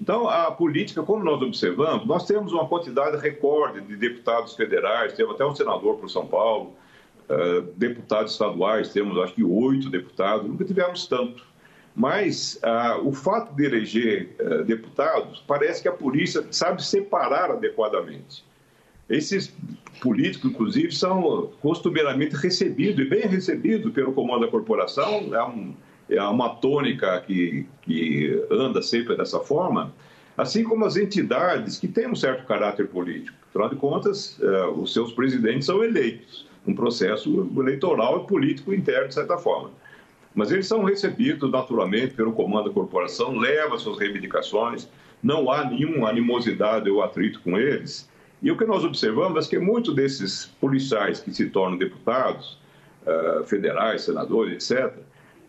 Então, 0.01 0.27
a 0.27 0.49
política, 0.49 1.03
como 1.03 1.23
nós 1.23 1.39
observamos, 1.43 2.07
nós 2.07 2.25
temos 2.25 2.51
uma 2.51 2.67
quantidade 2.67 3.17
recorde 3.17 3.81
de 3.81 3.95
deputados 3.95 4.55
federais, 4.55 5.13
temos 5.13 5.35
até 5.35 5.45
um 5.45 5.53
senador 5.53 5.97
para 5.97 6.09
São 6.09 6.25
Paulo, 6.25 6.73
uh, 7.29 7.61
deputados 7.77 8.31
estaduais, 8.31 8.91
temos 8.91 9.15
acho 9.19 9.35
que 9.35 9.43
oito 9.43 9.91
deputados, 9.91 10.47
nunca 10.47 10.65
tivemos 10.65 11.05
tanto. 11.05 11.45
Mas 11.95 12.59
uh, 12.63 13.07
o 13.07 13.13
fato 13.13 13.53
de 13.53 13.63
eleger 13.63 14.35
uh, 14.39 14.63
deputados, 14.63 15.43
parece 15.45 15.83
que 15.83 15.87
a 15.87 15.93
polícia 15.93 16.43
sabe 16.49 16.83
separar 16.83 17.51
adequadamente. 17.51 18.43
Esses 19.07 19.55
políticos, 20.01 20.49
inclusive, 20.49 20.91
são 20.95 21.51
costumeiramente 21.61 22.35
recebidos, 22.35 23.05
e 23.05 23.07
bem 23.07 23.27
recebidos 23.27 23.93
pelo 23.93 24.13
comando 24.13 24.45
da 24.45 24.47
corporação, 24.47 25.35
é, 25.35 25.43
um, 25.43 25.75
é 26.15 26.23
uma 26.23 26.49
tônica 26.49 27.21
que, 27.21 27.65
que 27.81 28.45
anda 28.51 28.81
sempre 28.81 29.15
dessa 29.15 29.39
forma, 29.39 29.93
assim 30.37 30.63
como 30.63 30.85
as 30.85 30.97
entidades 30.97 31.77
que 31.77 31.87
têm 31.87 32.07
um 32.07 32.15
certo 32.15 32.45
caráter 32.45 32.87
político. 32.87 33.37
Afinal 33.49 33.69
de 33.69 33.75
contas, 33.75 34.37
uh, 34.39 34.71
os 34.79 34.93
seus 34.93 35.11
presidentes 35.13 35.65
são 35.65 35.83
eleitos 35.83 36.49
um 36.65 36.73
processo 36.73 37.49
eleitoral 37.57 38.23
e 38.23 38.27
político 38.27 38.73
interno, 38.73 39.07
de 39.07 39.13
certa 39.13 39.37
forma. 39.37 39.71
Mas 40.33 40.51
eles 40.51 40.67
são 40.67 40.83
recebidos 40.83 41.49
naturalmente 41.51 42.13
pelo 42.13 42.31
comando 42.31 42.69
da 42.69 42.73
corporação, 42.73 43.37
leva 43.37 43.77
suas 43.77 43.99
reivindicações, 43.99 44.87
não 45.21 45.51
há 45.51 45.65
nenhuma 45.65 46.09
animosidade 46.09 46.89
ou 46.89 47.01
atrito 47.01 47.41
com 47.41 47.57
eles. 47.57 48.09
E 48.41 48.49
o 48.51 48.57
que 48.57 48.65
nós 48.65 48.83
observamos 48.83 49.45
é 49.45 49.49
que 49.49 49.59
muitos 49.59 49.93
desses 49.93 50.45
policiais 50.59 51.19
que 51.19 51.33
se 51.33 51.49
tornam 51.49 51.77
deputados, 51.77 52.57
uh, 53.05 53.43
federais, 53.43 54.03
senadores, 54.03 54.71
etc., 54.71 54.93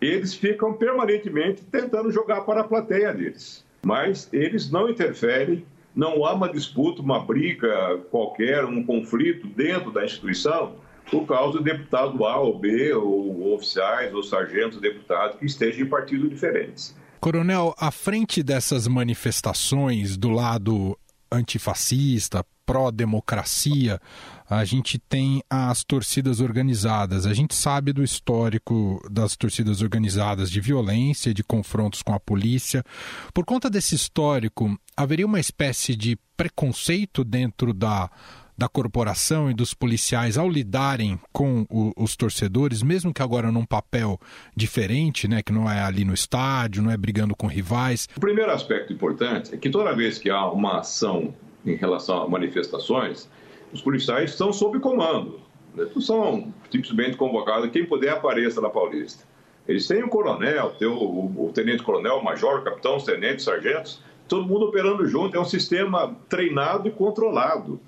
eles 0.06 0.35
ficam 0.35 0.75
permanentemente 0.75 1.62
tentando 1.64 2.11
jogar 2.11 2.42
para 2.42 2.62
a 2.62 2.64
plateia 2.64 3.12
deles. 3.12 3.64
Mas 3.85 4.28
eles 4.32 4.71
não 4.71 4.88
interferem, 4.88 5.64
não 5.94 6.25
há 6.25 6.32
uma 6.35 6.50
disputa, 6.50 7.02
uma 7.02 7.25
briga 7.25 7.99
qualquer, 8.11 8.64
um 8.64 8.85
conflito 8.85 9.47
dentro 9.49 9.92
da 9.92 10.04
instituição 10.04 10.75
por 11.11 11.26
causa 11.26 11.59
do 11.59 11.64
deputado 11.64 12.25
A 12.25 12.38
ou 12.38 12.59
B, 12.59 12.92
ou 12.94 13.54
oficiais 13.54 14.14
ou 14.14 14.23
sargentos 14.23 14.80
deputados 14.80 15.38
que 15.38 15.47
estejam 15.47 15.87
em 15.87 15.88
partidos 15.88 16.30
diferentes. 16.30 16.97
Coronel, 17.21 17.75
à 17.78 17.90
frente 17.90 18.42
dessas 18.42 18.88
manifestações 18.88 20.16
do 20.16 20.30
lado 20.30 20.99
antifascista, 21.30 22.44
pró-democracia, 22.64 24.00
a 24.49 24.64
gente 24.64 24.99
tem 24.99 25.42
as 25.49 25.83
torcidas 25.85 26.40
organizadas. 26.40 27.26
A 27.26 27.35
gente 27.35 27.54
sabe 27.54 27.92
do 27.92 28.02
histórico 28.02 29.00
das 29.11 29.37
torcidas 29.37 29.81
organizadas 29.83 30.50
de 30.50 30.61
violência, 30.61 31.33
de 31.33 31.42
confrontos 31.42 32.02
com 32.02 32.14
a 32.14 32.21
polícia. 32.21 32.85
Por 33.33 33.45
conta 33.45 33.71
desse 33.71 33.95
histórico, 33.95 34.78
haveria 34.97 35.26
uma 35.26 35.40
espécie 35.40 35.97
de 35.97 36.19
preconceito 36.37 37.25
dentro 37.25 37.73
da 37.73 38.11
da 38.57 38.69
corporação 38.69 39.50
e 39.50 39.54
dos 39.54 39.75
policiais 39.75 40.37
ao 40.37 40.49
lidarem 40.49 41.19
com 41.33 41.66
o, 41.69 41.92
os 41.97 42.14
torcedores, 42.14 42.83
mesmo 42.83 43.12
que 43.12 43.23
agora 43.23 43.50
num 43.50 43.64
papel 43.64 44.21
diferente, 44.54 45.26
né, 45.26 45.42
que 45.42 45.52
não 45.52 45.69
é 45.69 45.83
ali 45.83 46.04
no 46.04 46.14
estádio, 46.14 46.83
não 46.83 46.90
é 46.90 46.97
brigando 46.97 47.35
com 47.35 47.47
rivais? 47.47 48.09
O 48.16 48.21
primeiro 48.21 48.52
aspecto 48.52 48.92
importante 48.92 49.54
é 49.54 49.57
que 49.57 49.71
toda 49.71 49.95
vez 49.97 50.19
que 50.19 50.31
há 50.31 50.47
uma 50.49 50.81
ação 50.81 51.35
em 51.64 51.76
relação 51.76 52.23
a 52.23 52.28
manifestações, 52.28 53.28
os 53.73 53.81
policiais 53.81 54.31
estão 54.31 54.52
sob 54.52 54.78
comando. 54.81 55.40
Né? 55.75 55.87
Não 55.95 56.02
são 56.02 56.52
simplesmente 56.71 57.16
convocados, 57.16 57.71
quem 57.71 57.87
puder 57.87 58.11
apareça 58.11 58.61
na 58.61 58.69
Paulista. 58.69 59.25
Eles 59.66 59.87
têm 59.87 60.02
o 60.02 60.09
coronel, 60.09 60.75
o, 60.81 60.85
o, 60.87 61.47
o 61.47 61.52
tenente-coronel, 61.52 62.16
o 62.16 62.25
major, 62.25 62.59
o 62.59 62.62
capitão, 62.62 62.97
os 62.97 63.04
tenentes, 63.04 63.45
sargentos, 63.45 64.02
todo 64.28 64.47
mundo 64.47 64.66
operando 64.66 65.07
junto. 65.07 65.37
É 65.37 65.40
um 65.40 65.45
sistema 65.45 66.16
treinado 66.28 66.88
e 66.88 66.90
controlado. 66.90 67.81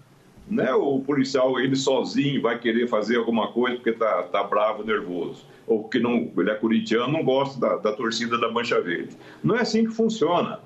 Não 0.49 0.65
é 0.65 0.75
o 0.75 1.01
policial, 1.01 1.59
ele 1.59 1.75
sozinho, 1.75 2.43
vai 2.43 2.59
querer 2.59 2.87
fazer 2.87 3.17
alguma 3.17 3.51
coisa 3.51 3.77
porque 3.77 3.93
tá, 3.93 4.25
tá 4.25 4.45
bravo, 4.45 4.85
nervoso. 4.85 5.45
Ou 5.67 5.83
porque 5.83 5.99
não, 5.99 6.31
ele 6.37 6.51
é 6.51 6.55
corintiano, 6.55 7.13
não 7.13 7.25
gosta 7.25 7.59
da, 7.59 7.77
da 7.77 7.93
torcida 7.93 8.39
da 8.39 8.51
Mancha 8.51 8.81
Verde. 8.81 9.17
Não 9.43 9.57
é 9.57 9.63
assim 9.63 9.85
que 9.85 9.91
funciona. 9.91 10.61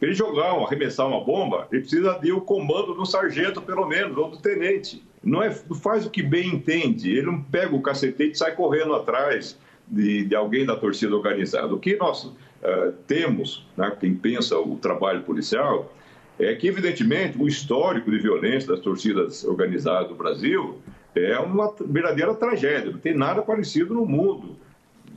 Ele 0.00 0.14
jogar, 0.14 0.54
arremessar 0.54 1.08
uma 1.08 1.24
bomba, 1.24 1.66
ele 1.72 1.80
precisa 1.80 2.18
de 2.18 2.32
o 2.32 2.38
um 2.38 2.40
comando 2.40 2.94
do 2.94 3.04
sargento, 3.04 3.60
pelo 3.60 3.86
menos, 3.86 4.16
ou 4.16 4.30
do 4.30 4.36
tenente. 4.36 5.02
Não, 5.22 5.42
é, 5.42 5.50
faz 5.50 6.06
o 6.06 6.10
que 6.10 6.22
bem 6.22 6.54
entende. 6.54 7.10
Ele 7.10 7.26
não 7.26 7.42
pega 7.42 7.74
o 7.74 7.82
cacetete 7.82 8.32
e 8.32 8.38
sai 8.38 8.54
correndo 8.54 8.94
atrás 8.94 9.58
de, 9.86 10.24
de 10.24 10.34
alguém 10.36 10.64
da 10.64 10.76
torcida 10.76 11.14
organizada. 11.16 11.74
O 11.74 11.80
que 11.80 11.96
nós 11.96 12.24
uh, 12.24 12.92
temos, 13.06 13.66
né, 13.76 13.90
quem 13.98 14.14
pensa 14.14 14.58
o 14.58 14.76
trabalho 14.76 15.22
policial, 15.22 15.92
é 16.38 16.54
que, 16.54 16.68
evidentemente, 16.68 17.36
o 17.36 17.48
histórico 17.48 18.10
de 18.10 18.18
violência 18.18 18.70
das 18.70 18.80
torcidas 18.80 19.42
organizadas 19.44 20.08
do 20.08 20.14
Brasil 20.14 20.78
é 21.14 21.36
uma 21.40 21.74
verdadeira 21.80 22.32
tragédia, 22.34 22.92
não 22.92 22.98
tem 22.98 23.14
nada 23.14 23.42
parecido 23.42 23.94
no 23.94 24.06
mundo. 24.06 24.56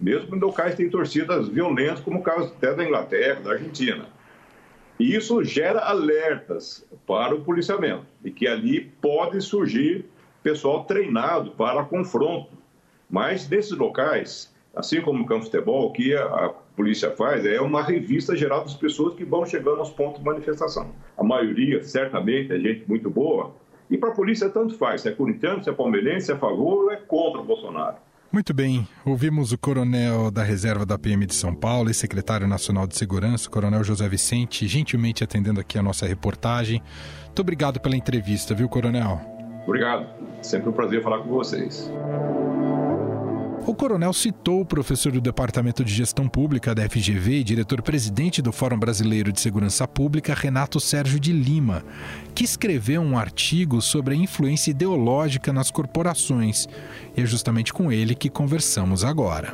Mesmo 0.02 0.36
em 0.36 0.40
locais 0.40 0.72
que 0.72 0.78
tem 0.78 0.90
torcidas 0.90 1.48
violentas, 1.48 2.00
como 2.00 2.20
o 2.20 2.24
caso 2.24 2.52
até 2.58 2.74
da 2.74 2.84
Inglaterra, 2.84 3.40
da 3.42 3.52
Argentina. 3.52 4.08
E 5.02 5.16
isso 5.16 5.44
gera 5.44 5.80
alertas 5.80 6.88
para 7.08 7.34
o 7.34 7.42
policiamento, 7.42 8.06
e 8.24 8.30
que 8.30 8.48
ali 8.48 8.82
pode 9.02 9.42
surgir 9.42 10.06
pessoal 10.44 10.84
treinado 10.84 11.50
para 11.50 11.84
confronto. 11.84 12.52
Mas 13.10 13.50
nesses 13.50 13.76
locais, 13.76 14.54
assim 14.76 15.02
como 15.02 15.18
no 15.18 15.26
campo 15.26 15.40
de 15.40 15.50
futebol, 15.50 15.88
o 15.88 15.92
que 15.92 16.16
a 16.16 16.54
polícia 16.76 17.10
faz 17.10 17.44
é 17.48 17.60
uma 17.60 17.82
revista 17.82 18.36
geral 18.36 18.62
das 18.62 18.76
pessoas 18.76 19.16
que 19.16 19.26
vão 19.26 19.44
chegando 19.44 19.80
aos 19.80 19.90
pontos 19.90 20.20
de 20.20 20.26
manifestação. 20.26 20.92
A 21.18 21.24
maioria, 21.24 21.84
certamente, 21.84 22.54
é 22.54 22.60
gente 22.60 22.88
muito 22.88 23.10
boa. 23.10 23.56
E 23.90 23.98
para 23.98 24.10
a 24.10 24.14
polícia, 24.14 24.50
tanto 24.50 24.78
faz 24.78 25.02
se 25.02 25.10
é 25.10 25.12
corintiano, 25.14 25.64
se 25.64 25.70
é 25.72 25.74
palmeirense, 25.74 26.28
se 26.28 26.32
é 26.32 26.36
a 26.36 26.38
favor 26.38 26.84
ou 26.84 26.92
é 26.92 26.98
contra 26.98 27.42
o 27.42 27.44
Bolsonaro. 27.44 27.96
Muito 28.32 28.54
bem, 28.54 28.88
ouvimos 29.06 29.52
o 29.52 29.58
coronel 29.58 30.32
da 30.32 30.42
reserva 30.42 30.86
da 30.86 30.98
PM 30.98 31.26
de 31.26 31.36
São 31.36 31.54
Paulo 31.54 31.90
e 31.90 31.94
secretário 31.94 32.48
nacional 32.48 32.88
de 32.88 32.98
segurança, 32.98 33.50
coronel 33.50 33.84
José 33.84 34.08
Vicente, 34.08 34.66
gentilmente 34.70 35.22
atendendo 35.22 35.60
aqui 35.60 35.78
a 35.78 35.84
nossa 35.84 36.08
reportagem. 36.08 36.82
Muito 37.26 37.42
obrigado 37.42 37.82
pela 37.82 37.94
entrevista, 37.94 38.56
viu, 38.56 38.70
coronel? 38.70 39.20
Obrigado, 39.68 40.08
sempre 40.42 40.70
um 40.70 40.72
prazer 40.72 41.04
falar 41.04 41.20
com 41.20 41.30
vocês. 41.30 41.92
O 43.66 43.76
coronel 43.76 44.12
citou 44.12 44.62
o 44.62 44.66
professor 44.66 45.12
do 45.12 45.22
Departamento 45.22 45.84
de 45.84 45.94
Gestão 45.94 46.28
Pública 46.28 46.74
da 46.74 46.90
FGV 46.90 47.40
e 47.40 47.44
diretor-presidente 47.44 48.42
do 48.42 48.52
Fórum 48.52 48.80
Brasileiro 48.80 49.32
de 49.32 49.40
Segurança 49.40 49.88
Pública, 49.88 50.34
Renato 50.34 50.80
Sérgio 50.80 51.20
de 51.20 51.32
Lima, 51.32 51.84
que 52.34 52.44
escreveu 52.44 53.02
um 53.02 53.18
artigo 53.18 53.80
sobre 53.80 54.16
a 54.16 54.18
influência 54.18 54.72
ideológica 54.72 55.54
nas 55.54 55.70
corporações. 55.70 56.68
E 57.16 57.22
é 57.22 57.26
justamente 57.26 57.72
com 57.72 57.92
ele 57.92 58.16
que 58.16 58.30
conversamos 58.30 59.04
agora. 59.04 59.54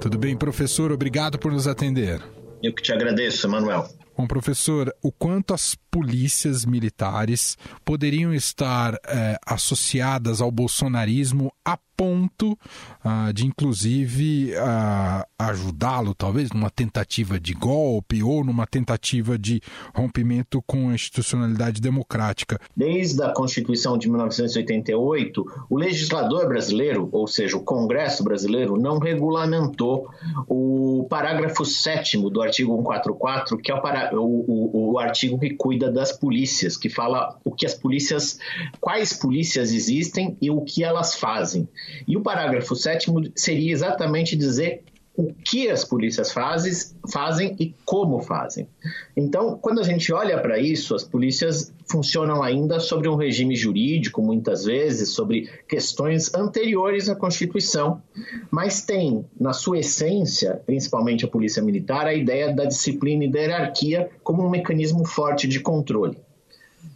Tudo 0.00 0.18
bem, 0.18 0.36
professor? 0.36 0.90
Obrigado 0.90 1.38
por 1.38 1.52
nos 1.52 1.68
atender. 1.68 2.20
Eu 2.60 2.74
que 2.74 2.82
te 2.82 2.92
agradeço, 2.92 3.48
Manuel. 3.48 3.88
Bom, 4.16 4.26
professor, 4.26 4.94
o 5.02 5.12
quanto 5.12 5.52
as 5.52 5.76
polícias 5.96 6.66
militares 6.66 7.56
poderiam 7.82 8.34
estar 8.34 9.00
é, 9.06 9.38
associadas 9.46 10.42
ao 10.42 10.50
bolsonarismo 10.50 11.50
a 11.64 11.78
ponto 11.96 12.52
uh, 12.52 13.32
de, 13.32 13.46
inclusive, 13.46 14.52
uh, 14.52 15.24
ajudá-lo, 15.38 16.14
talvez, 16.14 16.50
numa 16.50 16.68
tentativa 16.68 17.40
de 17.40 17.54
golpe 17.54 18.22
ou 18.22 18.44
numa 18.44 18.66
tentativa 18.66 19.38
de 19.38 19.62
rompimento 19.94 20.62
com 20.66 20.90
a 20.90 20.94
institucionalidade 20.94 21.80
democrática. 21.80 22.60
Desde 22.76 23.22
a 23.22 23.32
Constituição 23.32 23.96
de 23.96 24.10
1988, 24.10 25.46
o 25.70 25.76
legislador 25.76 26.46
brasileiro, 26.46 27.08
ou 27.10 27.26
seja, 27.26 27.56
o 27.56 27.62
Congresso 27.62 28.22
brasileiro, 28.22 28.76
não 28.76 28.98
regulamentou 28.98 30.10
o 30.46 31.06
parágrafo 31.08 31.64
7 31.64 32.18
do 32.30 32.42
artigo 32.42 32.76
144, 32.76 33.56
que 33.56 33.72
é 33.72 33.74
o, 33.74 33.80
para... 33.80 34.14
o, 34.14 34.44
o, 34.46 34.92
o 34.92 34.98
artigo 34.98 35.38
que 35.38 35.54
cuida 35.54 35.85
das 35.90 36.12
polícias, 36.12 36.76
que 36.76 36.88
fala 36.88 37.38
o 37.44 37.50
que 37.50 37.66
as 37.66 37.74
polícias, 37.74 38.38
quais 38.80 39.12
polícias 39.12 39.72
existem 39.72 40.36
e 40.40 40.50
o 40.50 40.62
que 40.62 40.82
elas 40.82 41.14
fazem. 41.14 41.68
E 42.06 42.16
o 42.16 42.22
parágrafo 42.22 42.74
7 42.74 43.10
seria 43.34 43.72
exatamente 43.72 44.36
dizer 44.36 44.82
o 45.16 45.32
que 45.32 45.70
as 45.70 45.84
polícias 45.84 46.30
fazem, 46.30 46.72
fazem 47.10 47.56
e 47.58 47.74
como 47.84 48.20
fazem. 48.20 48.68
Então, 49.16 49.56
quando 49.56 49.80
a 49.80 49.82
gente 49.82 50.12
olha 50.12 50.38
para 50.38 50.58
isso, 50.58 50.94
as 50.94 51.02
polícias 51.02 51.72
funcionam 51.90 52.42
ainda 52.42 52.78
sobre 52.78 53.08
um 53.08 53.14
regime 53.14 53.56
jurídico, 53.56 54.20
muitas 54.20 54.64
vezes, 54.64 55.10
sobre 55.10 55.48
questões 55.66 56.34
anteriores 56.34 57.08
à 57.08 57.14
Constituição, 57.14 58.02
mas 58.50 58.84
tem, 58.84 59.24
na 59.40 59.52
sua 59.52 59.78
essência, 59.78 60.60
principalmente 60.66 61.24
a 61.24 61.28
Polícia 61.28 61.62
Militar, 61.62 62.06
a 62.06 62.14
ideia 62.14 62.54
da 62.54 62.64
disciplina 62.64 63.24
e 63.24 63.30
da 63.30 63.40
hierarquia 63.40 64.10
como 64.22 64.44
um 64.44 64.50
mecanismo 64.50 65.06
forte 65.06 65.48
de 65.48 65.60
controle. 65.60 66.18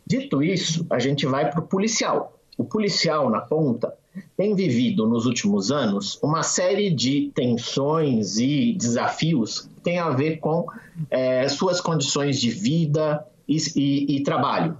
Dito 0.06 0.42
isso, 0.42 0.86
a 0.90 0.98
gente 0.98 1.24
vai 1.24 1.50
para 1.50 1.60
o 1.60 1.66
policial. 1.66 2.39
O 2.60 2.64
policial, 2.64 3.30
na 3.30 3.40
ponta, 3.40 3.94
tem 4.36 4.54
vivido 4.54 5.06
nos 5.06 5.24
últimos 5.24 5.72
anos 5.72 6.18
uma 6.22 6.42
série 6.42 6.90
de 6.90 7.32
tensões 7.34 8.36
e 8.36 8.74
desafios 8.74 9.60
que 9.60 9.80
têm 9.80 9.98
a 9.98 10.10
ver 10.10 10.40
com 10.40 10.66
é, 11.08 11.48
suas 11.48 11.80
condições 11.80 12.38
de 12.38 12.50
vida 12.50 13.26
e, 13.48 13.56
e, 13.74 14.16
e 14.16 14.22
trabalho. 14.22 14.76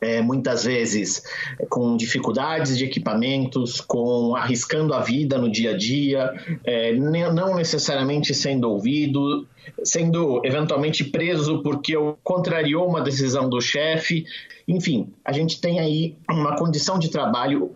É, 0.00 0.22
muitas 0.22 0.64
vezes 0.64 1.22
com 1.68 1.94
dificuldades 1.94 2.78
de 2.78 2.84
equipamentos, 2.86 3.82
com 3.82 4.34
arriscando 4.34 4.94
a 4.94 5.00
vida 5.00 5.36
no 5.36 5.50
dia 5.50 5.72
a 5.72 5.76
dia, 5.76 6.32
é, 6.64 6.92
não 6.94 7.54
necessariamente 7.54 8.32
sendo 8.32 8.70
ouvido, 8.70 9.46
sendo 9.84 10.40
eventualmente 10.44 11.04
preso 11.04 11.62
porque 11.62 11.94
contrariou 12.22 12.88
uma 12.88 13.02
decisão 13.02 13.48
do 13.48 13.60
chefe. 13.60 14.24
Enfim, 14.66 15.12
a 15.24 15.32
gente 15.32 15.60
tem 15.60 15.80
aí 15.80 16.16
uma 16.30 16.56
condição 16.56 16.98
de 16.98 17.10
trabalho 17.10 17.70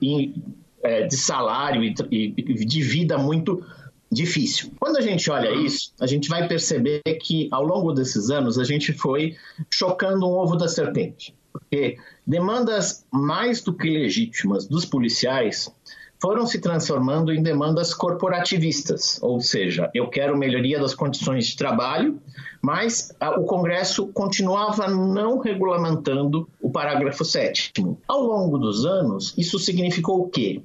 é, 0.83 1.07
de 1.07 1.17
salário 1.17 1.83
e, 1.83 1.95
e 2.11 2.65
de 2.65 2.83
vida 2.83 3.19
muito 3.19 3.63
difícil. 4.11 4.71
Quando 4.79 4.97
a 4.97 5.01
gente 5.01 5.31
olha 5.31 5.51
isso, 5.51 5.93
a 6.01 6.07
gente 6.07 6.29
vai 6.29 6.47
perceber 6.47 7.03
que 7.21 7.49
ao 7.51 7.65
longo 7.65 7.93
desses 7.93 8.31
anos 8.31 8.59
a 8.59 8.65
gente 8.65 8.93
foi 8.93 9.37
chocando 9.71 10.27
um 10.27 10.33
ovo 10.33 10.57
da 10.57 10.69
serpente, 10.69 11.35
porque 11.55 11.97
demandas 12.27 13.07
mais 13.13 13.63
do 13.63 13.73
que 13.73 13.89
legítimas 13.89 14.67
dos 14.67 14.85
policiais 14.85 15.73
foram 16.21 16.47
se 16.47 16.59
transformando 16.59 17.33
em 17.33 17.43
demandas 17.43 17.93
corporativistas, 17.93 19.23
ou 19.23 19.41
seja, 19.41 19.91
eu 19.95 20.09
quero 20.09 20.37
melhoria 20.37 20.81
das 20.81 20.95
condições 20.95 21.47
de 21.47 21.57
trabalho, 21.57 22.19
mas 22.63 23.15
a, 23.21 23.39
o 23.39 23.45
Congresso 23.45 24.07
continuava 24.09 24.89
não 24.89 25.39
regulamentando 25.39 26.49
o 26.63 26.71
parágrafo 26.71 27.25
7 27.25 27.73
Ao 28.09 28.23
longo 28.23 28.59
dos 28.59 28.87
anos, 28.87 29.35
isso 29.37 29.59
significou 29.59 30.23
o 30.23 30.29
quê? 30.29 30.63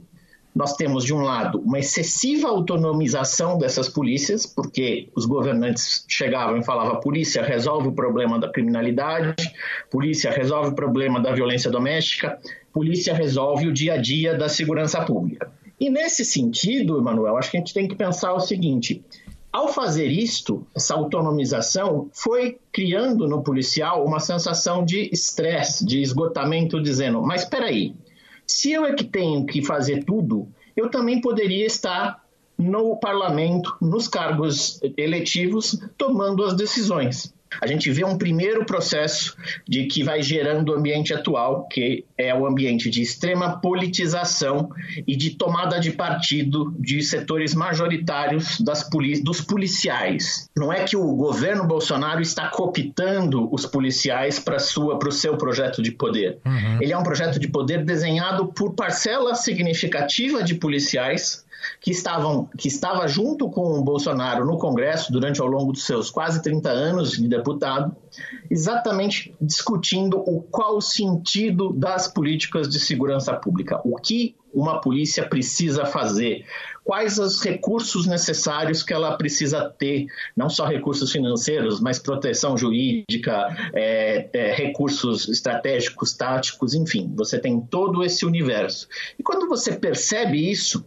Nós 0.55 0.75
temos, 0.75 1.03
de 1.03 1.13
um 1.13 1.21
lado, 1.21 1.59
uma 1.59 1.79
excessiva 1.79 2.47
autonomização 2.49 3.57
dessas 3.57 3.87
polícias, 3.87 4.45
porque 4.45 5.07
os 5.15 5.25
governantes 5.25 6.03
chegavam 6.07 6.57
e 6.57 6.63
falavam: 6.63 6.99
polícia 6.99 7.43
resolve 7.43 7.89
o 7.89 7.91
problema 7.91 8.39
da 8.39 8.51
criminalidade, 8.51 9.35
polícia 9.91 10.31
resolve 10.31 10.69
o 10.69 10.75
problema 10.75 11.19
da 11.19 11.31
violência 11.31 11.69
doméstica, 11.69 12.39
polícia 12.73 13.13
resolve 13.13 13.67
o 13.67 13.73
dia 13.73 13.93
a 13.93 13.97
dia 13.97 14.35
da 14.35 14.49
segurança 14.49 15.01
pública. 15.01 15.51
E 15.79 15.89
nesse 15.89 16.25
sentido, 16.25 16.97
Emanuel, 16.97 17.37
acho 17.37 17.51
que 17.51 17.57
a 17.57 17.59
gente 17.59 17.73
tem 17.73 17.87
que 17.87 17.95
pensar 17.95 18.33
o 18.33 18.39
seguinte: 18.39 19.03
ao 19.51 19.67
fazer 19.67 20.07
isto, 20.07 20.65
essa 20.75 20.93
autonomização 20.93 22.09
foi 22.11 22.59
criando 22.71 23.27
no 23.27 23.41
policial 23.41 24.05
uma 24.05 24.19
sensação 24.19 24.83
de 24.83 25.09
estresse, 25.11 25.85
de 25.85 26.01
esgotamento, 26.01 26.81
dizendo: 26.81 27.21
mas 27.21 27.43
espera 27.43 27.67
aí, 27.67 27.95
se 28.49 28.71
eu 28.71 28.83
é 28.83 28.93
que 28.93 29.03
tenho 29.03 29.45
que 29.45 29.63
fazer 29.63 30.03
tudo, 30.03 30.47
eu 30.75 30.89
também 30.89 31.21
poderia 31.21 31.67
estar 31.67 32.25
no 32.57 32.97
parlamento, 32.97 33.77
nos 33.79 34.07
cargos 34.07 34.79
eletivos, 34.97 35.79
tomando 35.95 36.43
as 36.43 36.55
decisões 36.55 37.31
a 37.61 37.67
gente 37.67 37.89
vê 37.91 38.03
um 38.03 38.17
primeiro 38.17 38.65
processo 38.65 39.35
de 39.67 39.85
que 39.85 40.03
vai 40.03 40.21
gerando 40.21 40.69
o 40.69 40.75
ambiente 40.75 41.13
atual, 41.13 41.67
que 41.67 42.05
é 42.17 42.33
o 42.33 42.45
ambiente 42.45 42.89
de 42.89 43.01
extrema 43.01 43.59
politização 43.59 44.69
e 45.07 45.15
de 45.15 45.31
tomada 45.31 45.79
de 45.79 45.91
partido 45.91 46.73
de 46.79 47.01
setores 47.01 47.53
majoritários 47.53 48.59
das 48.61 48.83
poli 48.83 49.21
dos 49.21 49.41
policiais. 49.41 50.49
Não 50.55 50.71
é 50.71 50.83
que 50.83 50.95
o 50.95 51.15
governo 51.15 51.65
Bolsonaro 51.65 52.21
está 52.21 52.47
cooptando 52.49 53.53
os 53.53 53.65
policiais 53.65 54.39
para 54.39 54.57
o 54.57 55.11
seu 55.11 55.37
projeto 55.37 55.81
de 55.81 55.91
poder. 55.91 56.39
Uhum. 56.45 56.81
Ele 56.81 56.93
é 56.93 56.97
um 56.97 57.03
projeto 57.03 57.39
de 57.39 57.47
poder 57.47 57.83
desenhado 57.83 58.47
por 58.47 58.73
parcela 58.73 59.35
significativa 59.35 60.43
de 60.43 60.55
policiais 60.55 61.45
que, 61.79 61.91
estavam, 61.91 62.49
que 62.57 62.67
estava 62.67 63.07
junto 63.07 63.49
com 63.49 63.79
o 63.79 63.83
Bolsonaro 63.83 64.45
no 64.45 64.57
Congresso 64.57 65.11
durante 65.11 65.41
ao 65.41 65.47
longo 65.47 65.71
dos 65.71 65.83
seus 65.83 66.09
quase 66.09 66.41
30 66.41 66.69
anos 66.69 67.11
de 67.11 67.27
deputado, 67.27 67.95
exatamente 68.49 69.35
discutindo 69.41 70.17
o 70.19 70.41
qual 70.41 70.77
o 70.77 70.81
sentido 70.81 71.71
das 71.73 72.07
políticas 72.07 72.69
de 72.69 72.79
segurança 72.79 73.33
pública, 73.33 73.79
o 73.83 73.95
que 73.95 74.35
uma 74.53 74.81
polícia 74.81 75.27
precisa 75.27 75.85
fazer, 75.85 76.45
quais 76.83 77.19
os 77.19 77.41
recursos 77.43 78.07
necessários 78.07 78.81
que 78.81 78.91
ela 78.91 79.15
precisa 79.15 79.69
ter, 79.69 80.07
não 80.35 80.49
só 80.49 80.65
recursos 80.65 81.11
financeiros, 81.11 81.79
mas 81.79 81.99
proteção 81.99 82.57
jurídica, 82.57 83.47
é, 83.73 84.27
é, 84.33 84.53
recursos 84.53 85.29
estratégicos, 85.29 86.13
táticos, 86.13 86.73
enfim, 86.73 87.13
você 87.15 87.37
tem 87.37 87.61
todo 87.61 88.03
esse 88.03 88.25
universo. 88.25 88.87
E 89.17 89.23
quando 89.23 89.47
você 89.47 89.73
percebe 89.73 90.49
isso, 90.49 90.83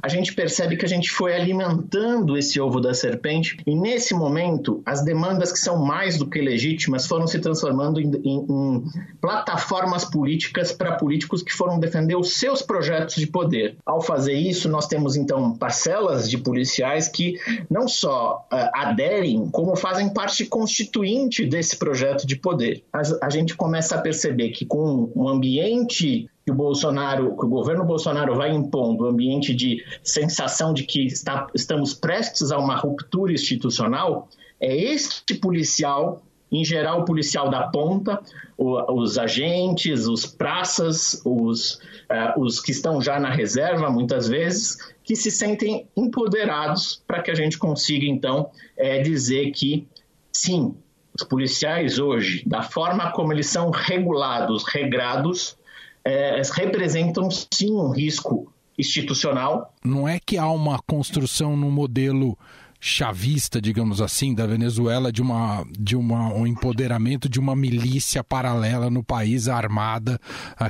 a 0.00 0.08
gente 0.08 0.34
percebe 0.34 0.76
que 0.76 0.84
a 0.84 0.88
gente 0.88 1.10
foi 1.10 1.34
alimentando 1.34 2.36
esse 2.36 2.60
ovo 2.60 2.80
da 2.80 2.94
serpente 2.94 3.56
e 3.66 3.74
nesse 3.74 4.14
momento 4.14 4.82
as 4.86 5.04
demandas 5.04 5.52
que 5.52 5.58
são 5.58 5.84
mais 5.84 6.16
do 6.16 6.28
que 6.28 6.40
legítimas 6.40 7.06
foram 7.06 7.26
se 7.26 7.38
transformando 7.38 8.00
em, 8.00 8.10
em, 8.24 8.46
em 8.48 8.84
plataformas 9.20 10.04
políticas 10.04 10.72
para 10.72 10.96
políticos 10.96 11.42
que 11.42 11.52
foram 11.52 11.78
defender 11.78 12.16
os 12.16 12.34
seus 12.38 12.62
projetos 12.62 13.16
de 13.16 13.26
poder. 13.26 13.76
Ao 13.84 14.00
fazer 14.00 14.34
isso, 14.34 14.68
nós 14.68 14.86
temos 14.86 15.16
então 15.16 15.56
parcelas 15.56 16.28
de 16.28 16.38
policiais 16.38 17.08
que 17.08 17.38
não 17.70 17.88
só 17.88 18.46
uh, 18.52 18.56
aderem, 18.74 19.48
como 19.50 19.76
fazem 19.76 20.08
parte 20.08 20.44
constituinte 20.46 21.44
desse 21.46 21.76
projeto 21.76 22.26
de 22.26 22.36
poder. 22.36 22.84
A, 22.92 23.02
a 23.22 23.30
gente 23.30 23.54
começa 23.54 23.96
a 23.96 24.00
perceber 24.00 24.50
que 24.50 24.64
com 24.64 25.10
um 25.14 25.28
ambiente 25.28 26.28
que 26.44 26.50
o 26.50 26.54
Bolsonaro, 26.54 27.36
que 27.36 27.44
o 27.44 27.48
governo 27.48 27.84
Bolsonaro 27.84 28.34
vai 28.34 28.52
impondo, 28.52 29.04
um 29.04 29.08
ambiente 29.08 29.54
de 29.54 29.84
sensação 30.02 30.74
de 30.74 30.84
que 30.84 31.06
está, 31.06 31.46
estamos 31.54 31.94
prestes 31.94 32.50
a 32.50 32.58
uma 32.58 32.76
ruptura 32.76 33.32
institucional, 33.32 34.28
é 34.60 34.76
este 34.76 35.34
policial, 35.34 36.22
em 36.50 36.64
geral 36.64 37.00
o 37.00 37.04
policial 37.04 37.48
da 37.48 37.68
ponta, 37.68 38.20
os 38.58 39.18
agentes, 39.18 40.06
os 40.06 40.26
praças, 40.26 41.20
os, 41.24 41.74
uh, 42.10 42.38
os 42.38 42.60
que 42.60 42.70
estão 42.70 43.00
já 43.00 43.18
na 43.18 43.30
reserva, 43.30 43.90
muitas 43.90 44.28
vezes, 44.28 44.76
que 45.02 45.16
se 45.16 45.30
sentem 45.30 45.88
empoderados 45.96 47.02
para 47.06 47.22
que 47.22 47.30
a 47.30 47.34
gente 47.34 47.58
consiga, 47.58 48.04
então, 48.04 48.50
é, 48.76 49.00
dizer 49.00 49.50
que, 49.52 49.88
sim, 50.32 50.76
os 51.14 51.24
policiais 51.24 51.98
hoje, 51.98 52.42
da 52.46 52.62
forma 52.62 53.10
como 53.12 53.32
eles 53.32 53.46
são 53.46 53.70
regulados, 53.70 54.64
regrados, 54.64 55.56
é, 56.04 56.40
representam 56.52 57.28
sim 57.30 57.72
um 57.72 57.90
risco 57.90 58.52
institucional. 58.78 59.72
Não 59.84 60.08
é 60.08 60.18
que 60.18 60.38
há 60.38 60.48
uma 60.48 60.78
construção 60.86 61.56
no 61.56 61.70
modelo 61.70 62.36
chavista, 62.84 63.60
digamos 63.60 64.00
assim, 64.00 64.34
da 64.34 64.44
Venezuela 64.44 65.12
de 65.12 65.22
uma 65.22 65.64
de 65.78 65.94
uma 65.94 66.34
um 66.34 66.44
empoderamento 66.44 67.28
de 67.28 67.38
uma 67.38 67.54
milícia 67.54 68.24
paralela 68.24 68.90
no 68.90 69.04
país 69.04 69.46
armada 69.46 70.18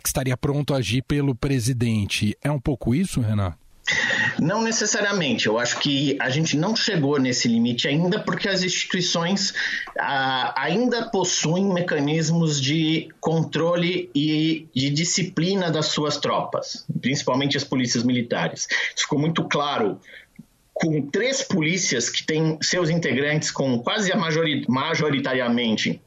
que 0.02 0.08
estaria 0.08 0.36
pronto 0.36 0.74
a 0.74 0.76
agir 0.76 1.02
pelo 1.02 1.34
presidente. 1.34 2.36
É 2.42 2.50
um 2.50 2.60
pouco 2.60 2.94
isso, 2.94 3.22
Renan? 3.22 3.54
Não 4.38 4.62
necessariamente. 4.62 5.46
Eu 5.46 5.58
acho 5.58 5.78
que 5.80 6.16
a 6.20 6.30
gente 6.30 6.56
não 6.56 6.74
chegou 6.74 7.18
nesse 7.18 7.48
limite 7.48 7.88
ainda 7.88 8.20
porque 8.20 8.48
as 8.48 8.62
instituições 8.62 9.52
ah, 9.98 10.54
ainda 10.56 11.08
possuem 11.10 11.64
mecanismos 11.64 12.60
de 12.60 13.08
controle 13.20 14.10
e 14.14 14.68
de 14.74 14.90
disciplina 14.90 15.70
das 15.70 15.86
suas 15.86 16.16
tropas, 16.16 16.86
principalmente 17.00 17.56
as 17.56 17.64
polícias 17.64 18.04
militares. 18.04 18.68
Isso 18.94 19.04
ficou 19.04 19.18
muito 19.18 19.44
claro 19.44 20.00
com 20.72 21.02
três 21.02 21.42
polícias 21.42 22.08
que 22.08 22.24
têm 22.24 22.58
seus 22.62 22.88
integrantes 22.88 23.50
com 23.50 23.78
quase 23.80 24.10
majoritariamente 24.68 26.00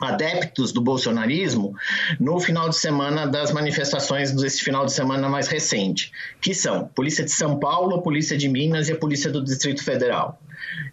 adeptos 0.00 0.72
do 0.72 0.80
bolsonarismo 0.80 1.74
no 2.18 2.40
final 2.40 2.68
de 2.68 2.76
semana 2.76 3.26
das 3.26 3.52
manifestações 3.52 4.32
desse 4.32 4.62
final 4.62 4.86
de 4.86 4.92
semana 4.92 5.28
mais 5.28 5.46
recente, 5.46 6.10
que 6.40 6.54
são 6.54 6.88
Polícia 6.88 7.24
de 7.24 7.30
São 7.30 7.58
Paulo, 7.58 7.96
a 7.96 8.02
Polícia 8.02 8.36
de 8.36 8.48
Minas 8.48 8.88
e 8.88 8.92
a 8.92 8.96
Polícia 8.96 9.30
do 9.30 9.42
Distrito 9.42 9.84
Federal. 9.84 10.40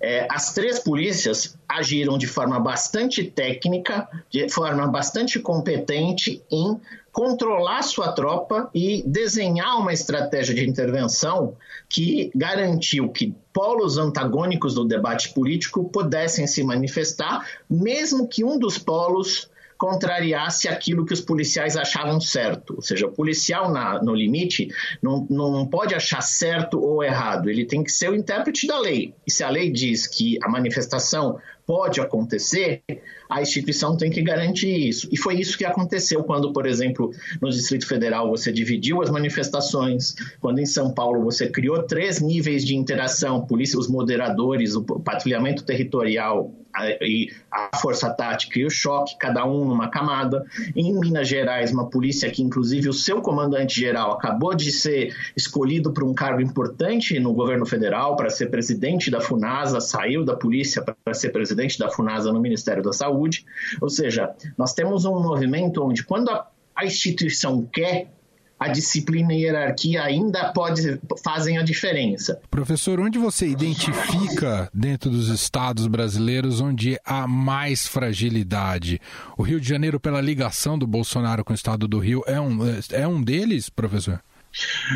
É, 0.02 0.28
as 0.30 0.54
três 0.54 0.80
polícias 0.80 1.58
agiram 1.67 2.17
de 2.17 2.28
forma 2.28 2.60
bastante 2.60 3.24
técnica, 3.24 4.08
de 4.30 4.50
forma 4.50 4.88
bastante 4.88 5.39
competente 5.39 6.41
em 6.52 6.80
controlar 7.17 7.82
sua 7.82 8.12
tropa 8.12 8.69
e 8.75 9.01
desenhar 9.01 9.80
uma 9.80 9.91
estratégia 9.91 10.53
de 10.53 10.69
intervenção 10.69 11.56
que 11.89 12.30
garantiu 12.36 13.10
que 13.10 13.34
polos 13.51 13.97
antagônicos 13.97 14.75
do 14.75 14.86
debate 14.86 15.34
político 15.34 15.89
pudessem 15.89 16.45
se 16.45 16.63
manifestar, 16.63 17.43
mesmo 17.67 18.27
que 18.27 18.43
um 18.43 18.60
dos 18.60 18.77
polos 18.77 19.49
contrariasse 19.78 20.68
aquilo 20.68 21.06
que 21.06 21.13
os 21.13 21.22
policiais 21.22 21.78
achavam 21.78 22.20
certo. 22.20 22.76
Ou 22.76 22.82
seja, 22.82 23.06
o 23.06 23.12
policial 23.12 23.72
na, 23.72 24.02
no 24.02 24.13
limite 24.13 24.70
não, 25.02 25.26
não 25.30 25.68
pode 25.68 25.94
achar 25.94 26.22
certo 26.22 26.80
ou 26.80 27.04
errado, 27.04 27.50
ele 27.50 27.66
tem 27.66 27.84
que 27.84 27.92
ser 27.92 28.10
o 28.10 28.16
intérprete 28.16 28.68
da 28.68 28.80
lei. 28.80 29.13
E 29.26 29.32
se 29.32 29.44
a 29.44 29.50
lei 29.50 29.72
diz 29.72 30.08
que 30.08 30.38
a 30.44 30.50
manifestação 30.50 31.40
pode 31.68 32.00
acontecer, 32.00 32.82
a 33.30 33.42
instituição 33.42 33.98
tem 33.98 34.10
que 34.10 34.22
garantir 34.22 34.88
isso. 34.88 35.10
E 35.12 35.18
foi 35.18 35.36
isso 35.36 35.58
que 35.58 35.66
aconteceu 35.66 36.24
quando, 36.24 36.54
por 36.54 36.66
exemplo, 36.66 37.12
no 37.42 37.50
Distrito 37.50 37.86
Federal 37.86 38.30
você 38.30 38.54
dividiu 38.54 39.02
as 39.02 39.10
manifestações, 39.10 40.16
quando 40.40 40.60
em 40.60 40.66
São 40.66 40.94
Paulo 40.94 41.22
você 41.26 41.50
criou 41.50 41.84
três 41.84 42.22
níveis 42.22 42.66
de 42.66 42.74
interação, 42.74 43.46
polícia, 43.46 43.78
os 43.78 43.90
moderadores, 43.90 44.76
o 44.76 44.82
patrulhamento 44.82 45.66
territorial 45.66 46.56
e 47.02 47.32
a 47.52 47.78
força 47.78 48.10
tática 48.10 48.60
e 48.60 48.66
o 48.66 48.70
choque, 48.70 49.18
cada 49.18 49.46
um 49.46 49.66
numa 49.66 49.90
camada. 49.90 50.46
Em 50.76 50.94
Minas 50.94 51.28
Gerais, 51.28 51.72
uma 51.72 51.90
polícia 51.90 52.30
que, 52.30 52.42
inclusive, 52.42 52.90
o 52.90 52.94
seu 52.94 53.22
comandante-geral 53.22 54.13
acabou 54.13 54.54
de 54.56 54.72
ser 54.72 55.16
escolhido 55.36 55.92
para 55.92 56.06
um 56.06 56.13
cargo 56.13 56.42
importante 56.42 57.20
no 57.20 57.34
governo 57.34 57.66
federal, 57.66 58.16
para 58.16 58.30
ser 58.30 58.48
presidente 58.48 59.10
da 59.10 59.22
FUNASA, 59.22 59.80
saiu 59.80 60.24
da 60.24 60.36
polícia 60.36 60.82
para 60.82 61.13
ser 61.13 61.30
presidente 61.30 61.78
da 61.80 61.90
FUNASA 61.90 62.32
no 62.32 62.40
Ministério 62.40 62.84
da 62.84 62.94
Saúde. 62.94 63.46
Ou 63.82 63.90
seja, 63.90 64.32
nós 64.58 64.74
temos 64.74 65.06
um 65.06 65.22
movimento 65.22 65.84
onde, 65.84 66.04
quando 66.04 66.30
a, 66.30 66.48
a 66.76 66.86
instituição 66.86 67.66
quer, 67.66 68.12
a 68.60 68.67
disciplina 68.70 69.34
e 69.34 69.46
a 69.46 69.48
hierarquia 69.48 70.04
ainda 70.04 70.52
pode, 70.52 71.00
fazem 71.24 71.58
a 71.58 71.63
diferença. 71.63 72.39
Professor, 72.50 73.00
onde 73.00 73.20
você 73.20 73.48
identifica 73.48 74.70
dentro 74.74 75.10
dos 75.10 75.30
estados 75.30 75.88
brasileiros 75.88 76.60
onde 76.60 77.00
há 77.06 77.28
mais 77.28 77.88
fragilidade? 77.88 79.00
O 79.38 79.43
Rio 79.43 79.60
de 79.60 79.67
Janeiro, 79.67 80.00
pela 80.00 80.22
ligação 80.22 80.78
do 80.78 80.88
Bolsonaro 80.88 81.43
com 81.43 81.52
o 81.52 81.56
estado 81.56 81.88
do 81.88 82.00
Rio, 82.00 82.24
é 82.26 82.39
um, 82.41 82.58
é 82.91 83.08
um 83.08 83.22
deles, 83.22 83.70
professor? 83.70 84.22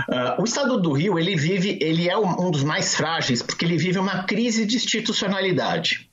Uh, 0.09 0.41
o 0.41 0.43
estado 0.43 0.81
do 0.81 0.91
Rio, 0.91 1.19
ele 1.19 1.35
vive, 1.35 1.77
ele 1.81 2.09
é 2.09 2.17
um 2.17 2.49
dos 2.49 2.63
mais 2.63 2.95
frágeis 2.95 3.43
porque 3.43 3.63
ele 3.63 3.77
vive 3.77 3.99
uma 3.99 4.23
crise 4.23 4.65
de 4.65 4.75
institucionalidade. 4.75 6.09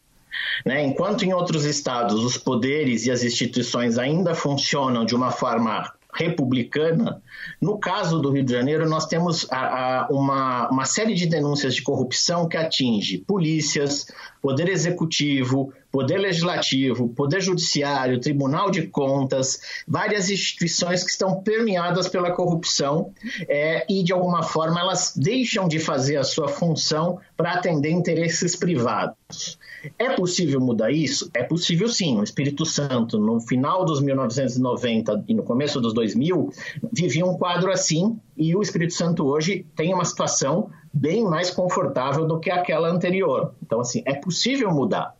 Né? 0.67 0.85
Enquanto 0.85 1.25
em 1.25 1.33
outros 1.33 1.65
estados 1.65 2.23
os 2.23 2.37
poderes 2.37 3.07
e 3.07 3.11
as 3.11 3.23
instituições 3.23 3.97
ainda 3.97 4.35
funcionam 4.35 5.05
de 5.05 5.15
uma 5.15 5.31
forma 5.31 5.91
republicana, 6.19 7.23
no 7.61 7.79
caso 7.79 8.19
do 8.19 8.31
Rio 8.31 8.43
de 8.43 8.53
Janeiro, 8.53 8.89
nós 8.89 9.07
temos 9.07 9.47
a, 9.51 10.03
a, 10.03 10.09
uma, 10.09 10.69
uma 10.69 10.85
série 10.85 11.15
de 11.15 11.27
denúncias 11.27 11.75
de 11.75 11.83
corrupção 11.83 12.49
que 12.49 12.57
atinge 12.57 13.19
polícias, 13.19 14.07
poder 14.43 14.69
executivo, 14.69 15.73
poder 15.99 16.19
legislativo, 16.19 17.09
poder 17.09 17.41
judiciário, 17.41 18.21
tribunal 18.21 18.71
de 18.71 18.87
contas, 18.87 19.61
várias 19.87 20.31
instituições 20.31 21.03
que 21.03 21.11
estão 21.11 21.43
permeadas 21.43 22.07
pela 22.07 22.31
corrupção 22.31 23.13
é, 23.49 23.85
e, 23.89 24.05
de 24.05 24.13
alguma 24.13 24.45
forma, 24.45 24.79
elas 24.79 25.13
deixam 25.17 25.67
de 25.67 25.81
fazer 25.81 26.17
a 26.17 26.23
sua 26.23 26.47
função 26.47 27.19
para 27.37 27.55
atender 27.55 27.91
interesses 27.91 28.55
privados. 28.55 29.59
É 29.99 30.11
possível 30.11 30.61
mudar 30.61 30.93
isso? 30.93 31.29
É 31.35 31.43
possível 31.43 31.89
sim. 31.89 32.17
O 32.17 32.23
Espírito 32.23 32.65
Santo, 32.65 33.19
no 33.19 33.41
final 33.41 33.85
dos 33.85 34.01
1990 34.01 35.25
e 35.27 35.35
no 35.35 35.43
começo 35.43 35.81
dos 35.81 35.93
2000, 35.93 36.53
vivia 36.93 37.27
um 37.27 37.37
quadro 37.37 37.73
assim 37.73 38.21
e 38.37 38.55
o 38.55 38.63
Espírito 38.63 38.95
Santo 38.95 39.27
hoje 39.27 39.67
tem 39.75 39.93
uma 39.93 40.05
situação 40.05 40.71
bem 40.93 41.25
mais 41.25 41.51
confortável 41.51 42.25
do 42.25 42.39
que 42.39 42.51
aquela 42.51 42.89
anterior. 42.89 43.53
Então, 43.61 43.81
assim, 43.81 44.01
é 44.07 44.15
possível 44.15 44.71
mudar. 44.71 45.18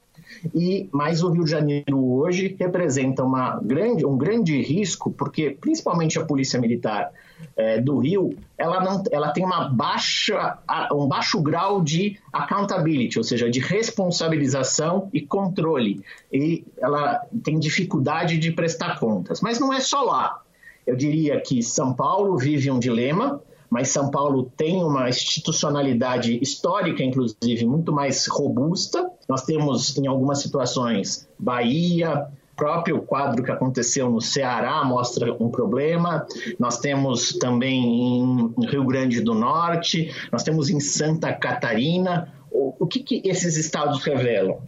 E 0.55 0.89
mais 0.93 1.23
o 1.23 1.31
Rio 1.31 1.45
de 1.45 1.51
Janeiro 1.51 2.05
hoje 2.13 2.57
representa 2.59 3.25
uma 3.25 3.59
grande, 3.61 4.05
um 4.05 4.17
grande 4.17 4.61
risco, 4.61 5.11
porque 5.11 5.57
principalmente 5.61 6.19
a 6.19 6.25
Polícia 6.25 6.61
Militar 6.61 7.11
é, 7.57 7.81
do 7.81 7.99
Rio, 7.99 8.37
ela, 8.57 8.83
não, 8.83 9.03
ela 9.11 9.31
tem 9.31 9.45
uma 9.45 9.69
baixa, 9.69 10.59
um 10.93 11.07
baixo 11.07 11.41
grau 11.41 11.83
de 11.83 12.19
accountability, 12.33 13.19
ou 13.19 13.25
seja, 13.25 13.51
de 13.51 13.61
responsabilização 13.61 15.09
e 15.13 15.21
controle. 15.21 16.03
E 16.33 16.65
ela 16.79 17.21
tem 17.43 17.59
dificuldade 17.59 18.39
de 18.39 18.53
prestar 18.53 18.99
contas. 18.99 19.41
Mas 19.41 19.59
não 19.59 19.73
é 19.73 19.81
só 19.81 20.03
lá. 20.03 20.43
Eu 20.87 20.97
diria 20.97 21.41
que 21.41 21.63
São 21.63 21.93
Paulo 21.93 22.37
vive 22.39 22.71
um 22.71 22.79
dilema, 22.79 23.43
mas 23.71 23.89
São 23.91 24.11
Paulo 24.11 24.51
tem 24.57 24.83
uma 24.83 25.09
institucionalidade 25.09 26.39
histórica, 26.43 27.03
inclusive, 27.03 27.67
muito 27.67 27.93
mais 27.93 28.27
robusta. 28.27 29.11
Nós 29.29 29.43
temos, 29.43 29.97
em 29.99 30.07
algumas 30.07 30.41
situações, 30.41 31.29
Bahia, 31.39 32.29
próprio 32.59 33.01
quadro 33.03 33.43
que 33.45 33.53
aconteceu 33.53 34.11
no 34.11 34.21
Ceará 34.21 34.85
mostra 34.85 35.33
um 35.41 35.49
problema. 35.49 36.27
Nós 36.59 36.79
temos 36.79 37.35
também 37.35 38.19
em 38.19 38.67
Rio 38.67 38.85
Grande 38.85 39.21
do 39.21 39.33
Norte, 39.33 40.13
nós 40.33 40.43
temos 40.43 40.69
em 40.69 40.81
Santa 40.81 41.33
Catarina. 41.33 42.35
O, 42.51 42.87
que, 42.87 43.01
que 43.01 43.23
esses 43.25 43.57
estados 43.57 44.03
revelam? 44.03 44.59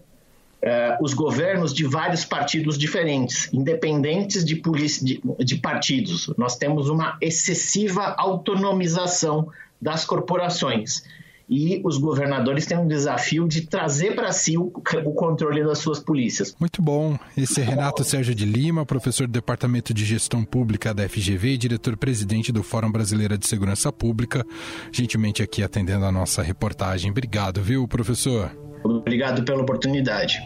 Uh, 0.62 1.02
os 1.02 1.14
governos 1.14 1.72
de 1.72 1.84
vários 1.84 2.22
partidos 2.22 2.76
diferentes, 2.76 3.48
independentes 3.50 4.44
de, 4.44 4.60
de, 5.02 5.22
de, 5.38 5.56
partidos. 5.56 6.30
Nós 6.36 6.56
temos 6.56 6.90
uma 6.90 7.16
excessiva 7.18 8.14
autonomização 8.18 9.48
das 9.80 10.04
corporações. 10.04 11.02
E 11.48 11.80
os 11.82 11.98
governadores 11.98 12.64
têm 12.64 12.78
um 12.78 12.86
desafio 12.86 13.48
de 13.48 13.62
trazer 13.62 14.14
para 14.14 14.30
si 14.30 14.56
o, 14.56 14.70
o, 15.04 15.12
controle 15.12 15.64
das 15.64 15.78
suas 15.78 15.98
polícias. 15.98 16.54
Muito 16.60 16.80
bom. 16.80 17.18
Esse 17.36 17.60
é 17.60 17.64
Renato 17.64 18.04
Sérgio 18.04 18.36
de 18.36 18.44
Lima, 18.44 18.86
professor 18.86 19.26
do 19.26 19.32
Departamento 19.32 19.92
de 19.92 20.04
Gestão 20.04 20.44
Pública 20.44 20.94
da 20.94 21.08
FGV 21.08 21.54
e 21.54 21.58
diretor-presidente 21.58 22.52
do 22.52 22.62
Fórum 22.62 22.92
Brasileira 22.92 23.36
de 23.36 23.48
Segurança 23.48 23.90
Pública, 23.90 24.46
gentilmente 24.92 25.42
aqui 25.42 25.60
atendendo 25.60 26.04
a 26.04 26.12
nossa 26.12 26.40
reportagem. 26.40 27.10
Obrigado, 27.10 27.60
viu, 27.60 27.88
professor? 27.88 28.69
Obrigado 28.82 29.44
pela 29.44 29.62
oportunidade. 29.62 30.40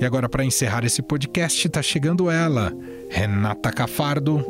E 0.00 0.04
agora, 0.04 0.28
para 0.28 0.44
encerrar 0.44 0.84
esse 0.84 1.00
podcast, 1.00 1.64
está 1.66 1.80
chegando 1.80 2.28
ela, 2.28 2.72
Renata 3.08 3.70
Cafardo. 3.70 4.44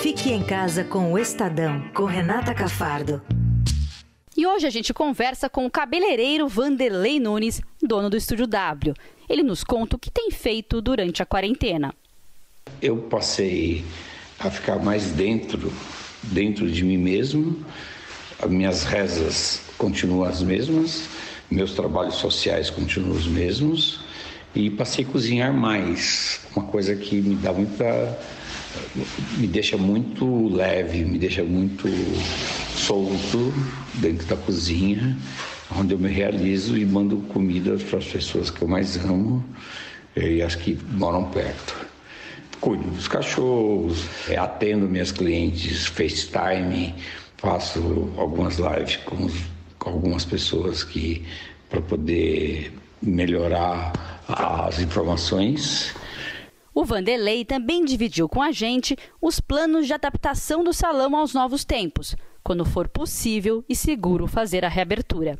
Fique 0.00 0.32
em 0.32 0.42
casa 0.42 0.82
com 0.82 1.12
o 1.12 1.18
Estadão, 1.18 1.90
com 1.92 2.06
Renata 2.06 2.54
Cafardo. 2.54 3.20
E 4.34 4.46
hoje 4.46 4.66
a 4.66 4.70
gente 4.70 4.94
conversa 4.94 5.50
com 5.50 5.66
o 5.66 5.70
cabeleireiro 5.70 6.48
Vanderlei 6.48 7.20
Nunes, 7.20 7.60
dono 7.82 8.08
do 8.08 8.16
Estúdio 8.16 8.46
W. 8.46 8.94
Ele 9.28 9.42
nos 9.42 9.62
conta 9.62 9.96
o 9.96 9.98
que 9.98 10.10
tem 10.10 10.30
feito 10.30 10.80
durante 10.80 11.22
a 11.22 11.26
quarentena. 11.26 11.92
Eu 12.80 12.96
passei 12.96 13.84
a 14.38 14.50
ficar 14.50 14.78
mais 14.78 15.10
dentro 15.10 15.70
dentro 16.22 16.70
de 16.70 16.84
mim 16.84 16.96
mesmo. 16.96 17.56
As 18.40 18.50
minhas 18.50 18.84
rezas 18.84 19.62
continuam 19.76 20.24
as 20.24 20.42
mesmas, 20.42 21.08
meus 21.50 21.72
trabalhos 21.72 22.14
sociais 22.14 22.70
continuam 22.70 23.16
os 23.16 23.26
mesmos 23.26 24.00
e 24.54 24.70
passei 24.70 25.04
a 25.04 25.08
cozinhar 25.08 25.52
mais, 25.52 26.40
uma 26.54 26.64
coisa 26.66 26.96
que 26.96 27.20
me 27.20 27.36
dá 27.36 27.52
muita 27.52 28.18
me 29.36 29.46
deixa 29.46 29.76
muito 29.76 30.48
leve, 30.48 31.04
me 31.04 31.18
deixa 31.18 31.42
muito 31.42 31.88
solto 32.76 33.52
dentro 33.94 34.26
da 34.26 34.36
cozinha, 34.36 35.16
onde 35.76 35.94
eu 35.94 35.98
me 35.98 36.08
realizo 36.08 36.76
e 36.76 36.84
mando 36.84 37.16
comida 37.28 37.76
para 37.76 37.98
as 37.98 38.06
pessoas 38.06 38.50
que 38.50 38.62
eu 38.62 38.68
mais 38.68 38.96
amo 39.04 39.44
e 40.16 40.40
acho 40.42 40.58
que 40.58 40.78
moram 40.92 41.24
perto. 41.30 41.89
Cuido 42.60 42.84
dos 42.90 43.08
cachorros, 43.08 44.06
é, 44.28 44.36
atendo 44.36 44.86
minhas 44.86 45.10
clientes 45.10 45.86
FaceTime, 45.86 46.94
faço 47.38 48.12
algumas 48.16 48.58
lives 48.58 48.96
com, 48.96 49.28
com 49.78 49.90
algumas 49.90 50.24
pessoas 50.24 50.84
que 50.84 51.24
para 51.68 51.80
poder 51.80 52.72
melhorar 53.00 53.92
as 54.28 54.78
informações. 54.80 55.94
O 56.74 56.84
Vanderlei 56.84 57.44
também 57.44 57.84
dividiu 57.84 58.28
com 58.28 58.42
a 58.42 58.52
gente 58.52 58.96
os 59.20 59.40
planos 59.40 59.86
de 59.86 59.94
adaptação 59.94 60.62
do 60.62 60.72
salão 60.72 61.16
aos 61.16 61.34
novos 61.34 61.64
tempos, 61.64 62.14
quando 62.42 62.64
for 62.64 62.88
possível 62.88 63.64
e 63.68 63.74
seguro 63.74 64.26
fazer 64.26 64.64
a 64.64 64.68
reabertura. 64.68 65.36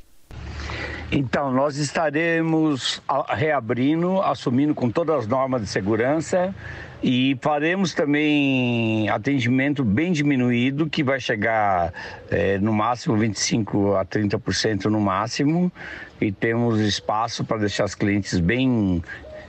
Então, 1.12 1.52
nós 1.52 1.76
estaremos 1.76 3.02
reabrindo, 3.28 4.22
assumindo 4.22 4.74
com 4.74 4.88
todas 4.88 5.16
as 5.16 5.26
normas 5.26 5.62
de 5.62 5.68
segurança 5.68 6.54
e 7.02 7.36
faremos 7.40 7.94
também 7.94 9.08
atendimento 9.08 9.82
bem 9.82 10.12
diminuído, 10.12 10.88
que 10.88 11.02
vai 11.02 11.18
chegar 11.18 11.92
é, 12.30 12.58
no 12.58 12.72
máximo 12.72 13.16
25% 13.16 13.98
a 13.98 14.04
30% 14.04 14.84
no 14.86 15.00
máximo. 15.00 15.72
E 16.20 16.30
temos 16.30 16.78
espaço 16.80 17.44
para 17.44 17.58
deixar 17.58 17.84
as 17.84 17.94
clientes 17.94 18.38
bem 18.38 19.02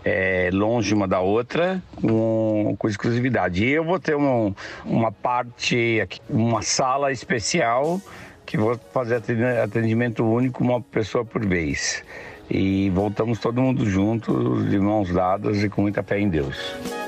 é, 0.05 0.49
longe 0.53 0.93
uma 0.93 1.07
da 1.07 1.19
outra, 1.19 1.81
com, 1.95 2.75
com 2.79 2.87
exclusividade. 2.87 3.65
E 3.65 3.71
eu 3.71 3.83
vou 3.83 3.99
ter 3.99 4.15
uma, 4.15 4.55
uma 4.85 5.11
parte, 5.11 6.07
uma 6.29 6.61
sala 6.61 7.11
especial 7.11 7.99
que 8.45 8.57
vou 8.57 8.77
fazer 8.93 9.21
atendimento 9.63 10.25
único, 10.25 10.63
uma 10.63 10.81
pessoa 10.81 11.25
por 11.25 11.45
vez. 11.45 12.03
E 12.49 12.89
voltamos 12.89 13.39
todo 13.39 13.61
mundo 13.61 13.85
junto, 13.89 14.65
de 14.65 14.77
mãos 14.79 15.09
dadas 15.09 15.63
e 15.63 15.69
com 15.69 15.81
muita 15.81 16.03
fé 16.03 16.19
em 16.19 16.29
Deus. 16.29 17.00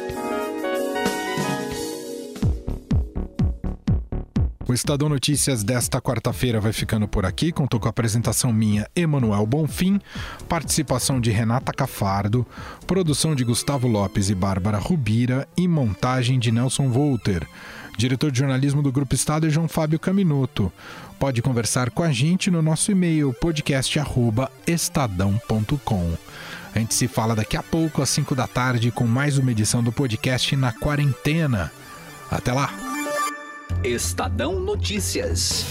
O 4.74 4.76
Estadão 4.76 5.08
Notícias 5.08 5.64
desta 5.64 6.02
quarta-feira 6.02 6.60
vai 6.60 6.74
ficando 6.74 7.08
por 7.08 7.28
aqui. 7.28 7.52
Contou 7.52 7.80
com 7.80 7.86
a 7.86 7.92
apresentação 7.92 8.52
minha, 8.52 8.90
Emanuel 8.96 9.46
Bonfim, 9.46 10.02
participação 10.50 11.22
de 11.22 11.30
Renata 11.30 11.72
Cafardo, 11.72 12.44
produção 12.88 13.36
de 13.36 13.44
Gustavo 13.44 13.88
Lopes 13.88 14.32
e 14.32 14.36
Bárbara 14.36 14.80
Rubira 14.80 15.48
e 15.56 15.68
montagem 15.68 16.40
de 16.40 16.52
Nelson 16.52 16.90
Volter. 16.90 17.48
Diretor 18.00 18.32
de 18.32 18.40
jornalismo 18.40 18.82
do 18.82 18.92
Grupo 18.92 19.14
Estado 19.14 19.46
é 19.46 19.50
João 19.52 19.68
Fábio 19.68 20.00
Caminuto. 20.00 20.74
Pode 21.20 21.40
conversar 21.44 21.92
com 21.92 22.02
a 22.02 22.12
gente 22.12 22.50
no 22.50 22.64
nosso 22.64 22.92
e-mail 22.92 23.32
podcast@estadão.com. 23.32 26.18
A 26.74 26.80
gente 26.80 26.96
se 26.96 27.08
fala 27.08 27.36
daqui 27.36 27.56
a 27.56 27.62
pouco 27.62 28.02
às 28.02 28.10
5 28.10 28.34
da 28.34 28.48
tarde 28.48 28.90
com 28.90 29.06
mais 29.06 29.38
uma 29.38 29.52
edição 29.52 29.84
do 29.84 29.92
podcast 29.92 30.56
na 30.56 30.74
quarentena. 30.74 31.72
Até 32.32 32.52
lá. 32.52 33.03
Estadão 33.84 34.62
Notícias. 34.62 35.66